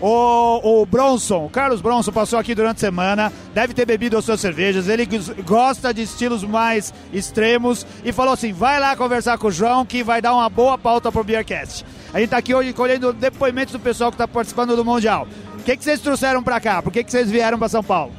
O, 0.00 0.82
o 0.82 0.86
Bronson, 0.86 1.46
o 1.46 1.50
Carlos 1.50 1.80
Bronson 1.80 2.12
passou 2.12 2.38
aqui 2.38 2.54
durante 2.54 2.76
a 2.76 2.80
semana, 2.80 3.32
deve 3.52 3.74
ter 3.74 3.84
bebido 3.84 4.16
as 4.16 4.24
suas 4.24 4.40
cervejas, 4.40 4.88
ele 4.88 5.08
gosta 5.44 5.92
de 5.92 6.02
estilos 6.02 6.44
mais 6.44 6.94
extremos 7.12 7.84
e 8.04 8.12
falou 8.12 8.34
assim: 8.34 8.52
vai 8.52 8.78
lá 8.78 8.94
conversar 8.94 9.38
com 9.38 9.48
o 9.48 9.52
João 9.52 9.84
que 9.84 10.04
vai 10.04 10.22
dar 10.22 10.34
uma 10.34 10.48
boa 10.48 10.78
pauta 10.78 11.10
pro 11.10 11.24
Beercast. 11.24 11.84
A 12.12 12.18
gente 12.18 12.26
está 12.26 12.38
aqui 12.38 12.54
hoje 12.54 12.72
colhendo 12.72 13.12
depoimentos 13.12 13.72
do 13.72 13.80
pessoal 13.80 14.10
que 14.10 14.14
está 14.14 14.28
participando 14.28 14.76
do 14.76 14.84
Mundial. 14.84 15.26
O 15.58 15.62
que, 15.64 15.76
que 15.76 15.82
vocês 15.82 16.00
trouxeram 16.00 16.42
para 16.42 16.60
cá? 16.60 16.80
Por 16.80 16.92
que, 16.92 17.02
que 17.02 17.10
vocês 17.10 17.30
vieram 17.30 17.58
para 17.58 17.68
São 17.68 17.82
Paulo? 17.82 18.12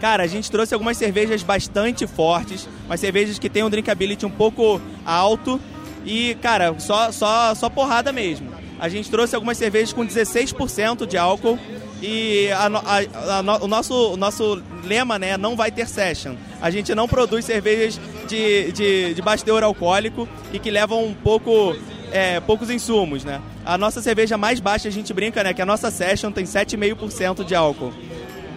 Cara, 0.00 0.22
a 0.22 0.26
gente 0.26 0.50
trouxe 0.50 0.74
algumas 0.74 0.96
cervejas 0.96 1.42
bastante 1.42 2.06
fortes, 2.06 2.68
umas 2.86 3.00
cervejas 3.00 3.38
que 3.38 3.50
tem 3.50 3.62
um 3.62 3.70
drinkability 3.70 4.24
um 4.24 4.30
pouco 4.30 4.80
alto 5.04 5.60
e, 6.04 6.36
cara, 6.36 6.74
só, 6.78 7.12
só, 7.12 7.54
só 7.54 7.68
porrada 7.68 8.12
mesmo. 8.12 8.47
A 8.78 8.88
gente 8.88 9.10
trouxe 9.10 9.34
algumas 9.34 9.58
cervejas 9.58 9.92
com 9.92 10.06
16% 10.06 11.06
de 11.06 11.16
álcool 11.16 11.58
e 12.00 12.48
a, 12.52 12.66
a, 12.66 13.40
a, 13.40 13.64
o, 13.64 13.66
nosso, 13.66 14.12
o 14.12 14.16
nosso 14.16 14.62
lema 14.84 15.18
né, 15.18 15.36
não 15.36 15.56
vai 15.56 15.70
ter 15.72 15.88
session. 15.88 16.34
A 16.60 16.70
gente 16.70 16.94
não 16.94 17.08
produz 17.08 17.44
cervejas 17.44 18.00
de, 18.28 18.72
de, 18.72 19.14
de 19.14 19.22
baixo 19.22 19.44
teor 19.44 19.64
alcoólico 19.64 20.28
e 20.52 20.58
que 20.58 20.70
levam 20.70 21.04
um 21.04 21.14
pouco 21.14 21.76
é, 22.12 22.40
poucos 22.40 22.70
insumos, 22.70 23.24
né? 23.24 23.40
A 23.64 23.76
nossa 23.76 24.00
cerveja 24.00 24.38
mais 24.38 24.60
baixa, 24.60 24.88
a 24.88 24.92
gente 24.92 25.12
brinca, 25.12 25.42
né? 25.42 25.52
Que 25.52 25.62
a 25.62 25.66
nossa 25.66 25.90
Session 25.90 26.30
tem 26.30 26.44
7,5% 26.44 27.44
de 27.44 27.54
álcool. 27.54 27.92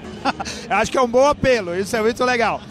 Acho 0.70 0.92
que 0.92 0.98
é 0.98 1.02
um 1.02 1.08
bom 1.08 1.26
apelo, 1.26 1.76
isso 1.76 1.96
é 1.96 2.02
muito 2.02 2.24
legal. 2.24 2.62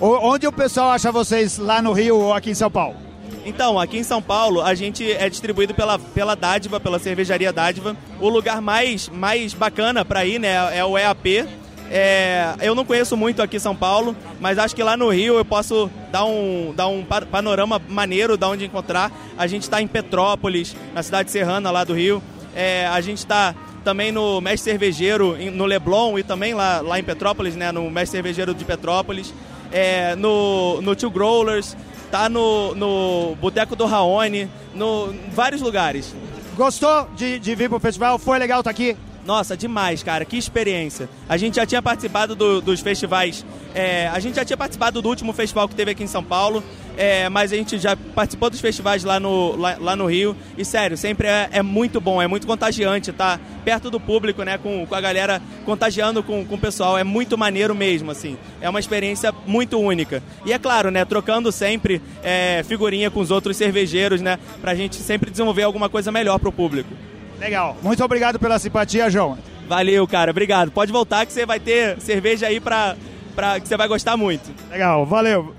O, 0.00 0.06
onde 0.30 0.46
o 0.46 0.52
pessoal 0.52 0.90
acha 0.90 1.10
vocês 1.10 1.58
lá 1.58 1.82
no 1.82 1.92
Rio 1.92 2.16
ou 2.16 2.34
aqui 2.34 2.50
em 2.50 2.54
São 2.54 2.70
Paulo? 2.70 3.07
Então, 3.48 3.78
aqui 3.78 3.96
em 3.96 4.02
São 4.02 4.20
Paulo, 4.20 4.60
a 4.60 4.74
gente 4.74 5.10
é 5.10 5.26
distribuído 5.30 5.72
pela, 5.72 5.98
pela 5.98 6.34
Dádiva, 6.34 6.78
pela 6.78 6.98
cervejaria 6.98 7.50
Dádiva. 7.50 7.96
O 8.20 8.28
lugar 8.28 8.60
mais, 8.60 9.08
mais 9.08 9.54
bacana 9.54 10.04
para 10.04 10.22
ir 10.26 10.38
né, 10.38 10.76
é 10.76 10.84
o 10.84 10.98
EAP. 10.98 11.48
É, 11.90 12.54
eu 12.60 12.74
não 12.74 12.84
conheço 12.84 13.16
muito 13.16 13.40
aqui 13.40 13.58
São 13.58 13.74
Paulo, 13.74 14.14
mas 14.38 14.58
acho 14.58 14.76
que 14.76 14.82
lá 14.82 14.98
no 14.98 15.08
Rio 15.08 15.38
eu 15.38 15.44
posso 15.46 15.90
dar 16.12 16.26
um, 16.26 16.74
dar 16.76 16.88
um 16.88 17.02
panorama 17.02 17.80
maneiro 17.88 18.36
de 18.36 18.44
onde 18.44 18.66
encontrar. 18.66 19.10
A 19.38 19.46
gente 19.46 19.62
está 19.62 19.80
em 19.80 19.86
Petrópolis, 19.86 20.76
na 20.92 21.02
cidade 21.02 21.30
serrana 21.30 21.70
lá 21.70 21.84
do 21.84 21.94
Rio. 21.94 22.22
É, 22.54 22.86
a 22.88 23.00
gente 23.00 23.18
está 23.18 23.54
também 23.82 24.12
no 24.12 24.42
Mestre 24.42 24.72
Cervejeiro, 24.72 25.38
no 25.52 25.64
Leblon 25.64 26.18
e 26.18 26.22
também 26.22 26.52
lá, 26.52 26.82
lá 26.82 26.98
em 26.98 27.02
Petrópolis, 27.02 27.56
né, 27.56 27.72
no 27.72 27.90
Mestre 27.90 28.18
Cervejeiro 28.18 28.52
de 28.52 28.66
Petrópolis. 28.66 29.32
É, 29.72 30.14
no, 30.16 30.80
no 30.80 30.96
Two 30.96 31.10
Growlers, 31.10 31.76
tá 32.10 32.28
no, 32.28 32.74
no 32.74 33.36
Boteco 33.36 33.76
do 33.76 33.86
Raoni, 33.86 34.48
no 34.74 35.12
em 35.12 35.30
vários 35.30 35.60
lugares. 35.60 36.14
Gostou 36.56 37.08
de, 37.14 37.38
de 37.38 37.54
vir 37.54 37.68
pro 37.68 37.78
festival? 37.78 38.18
Foi 38.18 38.38
legal 38.38 38.60
estar 38.60 38.70
tá 38.70 38.72
aqui? 38.72 38.96
Nossa, 39.28 39.54
demais, 39.54 40.02
cara, 40.02 40.24
que 40.24 40.38
experiência. 40.38 41.06
A 41.28 41.36
gente 41.36 41.56
já 41.56 41.66
tinha 41.66 41.82
participado 41.82 42.34
do, 42.34 42.62
dos 42.62 42.80
festivais, 42.80 43.44
é, 43.74 44.08
a 44.08 44.18
gente 44.20 44.36
já 44.36 44.44
tinha 44.44 44.56
participado 44.56 45.02
do 45.02 45.06
último 45.10 45.34
festival 45.34 45.68
que 45.68 45.74
teve 45.74 45.90
aqui 45.90 46.02
em 46.02 46.06
São 46.06 46.24
Paulo, 46.24 46.64
é, 46.96 47.28
mas 47.28 47.52
a 47.52 47.56
gente 47.56 47.78
já 47.78 47.94
participou 47.94 48.48
dos 48.48 48.58
festivais 48.58 49.04
lá 49.04 49.20
no, 49.20 49.54
lá, 49.54 49.76
lá 49.78 49.94
no 49.94 50.06
Rio. 50.06 50.34
E 50.56 50.64
sério, 50.64 50.96
sempre 50.96 51.28
é, 51.28 51.46
é, 51.52 51.62
muito 51.62 52.00
bom, 52.00 52.22
é 52.22 52.26
muito 52.26 52.46
contagiante, 52.46 53.12
tá 53.12 53.38
perto 53.66 53.90
do 53.90 54.00
público, 54.00 54.42
né? 54.44 54.56
Com, 54.56 54.86
com 54.86 54.94
a 54.94 55.00
galera 55.00 55.42
contagiando 55.66 56.22
com, 56.22 56.42
com 56.46 56.54
o 56.54 56.58
pessoal. 56.58 56.96
É 56.96 57.04
muito 57.04 57.36
maneiro 57.36 57.74
mesmo, 57.74 58.10
assim. 58.10 58.38
É 58.62 58.70
uma 58.70 58.80
experiência 58.80 59.30
muito 59.46 59.78
única. 59.78 60.22
E 60.46 60.54
é 60.54 60.58
claro, 60.58 60.90
né? 60.90 61.04
Trocando 61.04 61.52
sempre 61.52 62.00
é, 62.22 62.64
figurinha 62.66 63.10
com 63.10 63.20
os 63.20 63.30
outros 63.30 63.58
cervejeiros, 63.58 64.22
né? 64.22 64.38
Pra 64.62 64.74
gente 64.74 64.96
sempre 64.96 65.30
desenvolver 65.30 65.64
alguma 65.64 65.90
coisa 65.90 66.10
melhor 66.10 66.38
pro 66.38 66.50
público. 66.50 66.94
Legal. 67.38 67.76
Muito 67.82 68.04
obrigado 68.04 68.38
pela 68.38 68.58
simpatia, 68.58 69.10
João. 69.10 69.38
Valeu, 69.68 70.06
cara. 70.08 70.30
Obrigado. 70.30 70.70
Pode 70.70 70.90
voltar 70.90 71.26
que 71.26 71.32
você 71.32 71.44
vai 71.44 71.60
ter 71.60 72.00
cerveja 72.00 72.46
aí 72.46 72.58
pra, 72.58 72.96
pra 73.34 73.60
que 73.60 73.68
você 73.68 73.76
vai 73.76 73.86
gostar 73.86 74.16
muito. 74.16 74.50
Legal. 74.70 75.04
Valeu. 75.06 75.54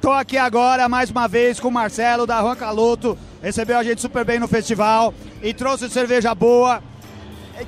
Tô 0.00 0.12
aqui 0.12 0.36
agora 0.36 0.86
mais 0.86 1.10
uma 1.10 1.26
vez 1.26 1.58
com 1.58 1.68
o 1.68 1.72
Marcelo 1.72 2.26
da 2.26 2.40
Juan 2.40 2.56
Caloto. 2.56 3.16
Recebeu 3.42 3.78
a 3.78 3.82
gente 3.82 4.00
super 4.00 4.24
bem 4.24 4.38
no 4.38 4.46
festival 4.46 5.14
e 5.42 5.54
trouxe 5.54 5.88
cerveja 5.88 6.34
boa. 6.34 6.82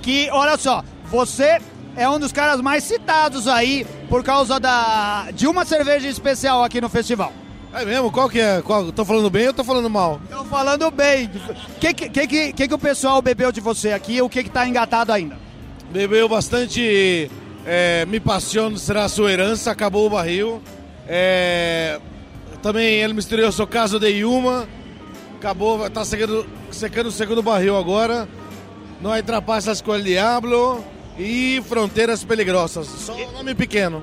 Que, 0.03 0.29
olha 0.31 0.57
só, 0.59 0.85
você 1.07 1.59
é 1.97 2.09
um 2.09 2.19
dos 2.19 2.33
caras 2.33 2.61
mais 2.61 2.85
citados 2.85 3.49
aí 3.49 3.87
por 4.09 4.23
causa 4.23 4.61
da, 4.61 5.29
de 5.33 5.47
uma 5.47 5.65
cerveja 5.65 6.09
especial 6.09 6.63
aqui 6.63 6.79
no 6.81 6.91
festival. 6.91 7.33
É 7.77 7.85
mesmo? 7.85 8.11
Qual 8.11 8.27
que 8.27 8.41
é? 8.41 8.63
Qual? 8.63 8.91
Tô 8.91 9.05
falando 9.05 9.29
bem 9.29 9.49
ou 9.49 9.53
tô 9.53 9.63
falando 9.63 9.91
mal? 9.91 10.19
Tô 10.31 10.47
falando 10.47 10.91
bem. 10.91 11.27
O 11.27 11.79
que 11.79 11.93
que, 11.93 12.09
que, 12.09 12.53
que, 12.55 12.69
que, 12.69 12.75
o 12.75 12.79
pessoal 12.79 13.21
bebeu 13.21 13.53
de 13.53 13.61
você 13.61 13.93
aqui? 13.93 14.23
O 14.23 14.31
que 14.31 14.45
que 14.45 14.49
tá 14.49 14.67
engatado 14.67 15.13
ainda? 15.13 15.37
Bebeu 15.91 16.27
bastante 16.27 17.31
é, 17.67 18.07
Me 18.07 18.19
Passion 18.19 18.77
Será 18.79 19.05
a 19.05 19.09
Sua 19.11 19.31
Herança, 19.31 19.71
acabou 19.71 20.07
o 20.07 20.11
barril. 20.11 20.63
É, 21.07 22.01
também 22.63 23.03
ele 23.03 23.13
misterioso 23.13 23.67
caso 23.67 24.01
de 24.01 24.09
Yuma. 24.09 24.67
Acabou, 25.37 25.91
tá 25.91 26.03
secando, 26.03 26.47
secando 26.71 27.09
o 27.09 27.13
segundo 27.13 27.43
barril 27.43 27.77
agora. 27.77 28.27
Não 29.03 29.13
há 29.13 29.23
trapaças 29.23 29.83
com 29.83 29.91
o 29.91 30.03
Diablo. 30.03 30.83
E 31.19 31.63
Fronteiras 31.69 32.25
Peligrosas. 32.25 32.87
Só 32.87 33.15
um 33.15 33.33
nome 33.33 33.55
pequeno. 33.55 34.03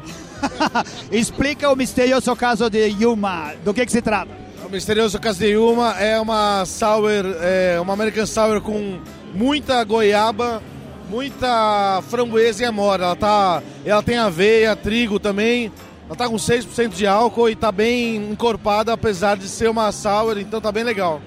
Explica 1.11 1.71
o 1.71 1.75
misterioso 1.75 2.35
caso 2.35 2.69
de 2.69 2.85
Yuma. 2.87 3.53
Do 3.63 3.73
que, 3.73 3.85
que 3.85 3.91
se 3.91 4.01
trata? 4.01 4.31
O 4.65 4.69
misterioso 4.69 5.19
caso 5.19 5.39
de 5.39 5.47
Yuma 5.47 5.91
é 5.99 6.19
uma 6.19 6.65
sour, 6.65 7.09
é 7.41 7.79
uma 7.79 7.93
American 7.93 8.25
Sour 8.25 8.61
com 8.61 8.99
muita 9.33 9.83
goiaba, 9.83 10.61
muita 11.09 12.01
framboesa 12.09 12.63
e 12.63 12.65
amora. 12.65 13.05
Ela, 13.05 13.15
tá, 13.15 13.63
ela 13.85 14.03
tem 14.03 14.17
aveia, 14.17 14.75
trigo 14.75 15.19
também 15.19 15.71
Ela 16.07 16.15
tá 16.15 16.27
com 16.27 16.35
6% 16.35 16.89
de 16.89 17.07
álcool 17.07 17.49
e 17.49 17.55
tá 17.55 17.71
bem 17.71 18.15
encorpada, 18.31 18.93
apesar 18.93 19.37
de 19.37 19.47
ser 19.47 19.69
uma 19.69 19.91
sour, 19.91 20.37
então 20.37 20.61
tá 20.61 20.71
bem 20.71 20.83
legal. 20.83 21.21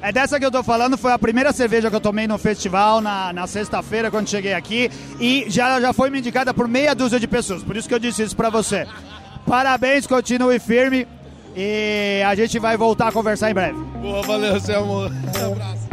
É 0.00 0.12
dessa 0.12 0.38
que 0.38 0.46
eu 0.46 0.50
tô 0.50 0.62
falando, 0.62 0.96
foi 0.96 1.12
a 1.12 1.18
primeira 1.18 1.52
cerveja 1.52 1.90
que 1.90 1.96
eu 1.96 2.00
tomei 2.00 2.26
no 2.26 2.38
festival, 2.38 3.00
na, 3.00 3.32
na 3.32 3.46
sexta-feira, 3.46 4.10
quando 4.10 4.28
cheguei 4.28 4.54
aqui, 4.54 4.90
e 5.18 5.46
já, 5.48 5.80
já 5.80 5.92
foi 5.92 6.08
me 6.08 6.18
indicada 6.20 6.54
por 6.54 6.68
meia 6.68 6.94
dúzia 6.94 7.18
de 7.18 7.26
pessoas, 7.26 7.62
por 7.62 7.76
isso 7.76 7.88
que 7.88 7.94
eu 7.94 7.98
disse 7.98 8.22
isso 8.22 8.36
pra 8.36 8.48
você. 8.48 8.86
Parabéns, 9.46 10.06
continue 10.06 10.58
firme, 10.60 11.06
e 11.56 12.22
a 12.24 12.34
gente 12.34 12.58
vai 12.58 12.76
voltar 12.76 13.08
a 13.08 13.12
conversar 13.12 13.50
em 13.50 13.54
breve. 13.54 13.78
Boa, 14.00 14.22
valeu, 14.22 14.60
seu 14.60 14.80
amor. 14.80 15.10
Um 15.10 15.52
abraço. 15.52 15.88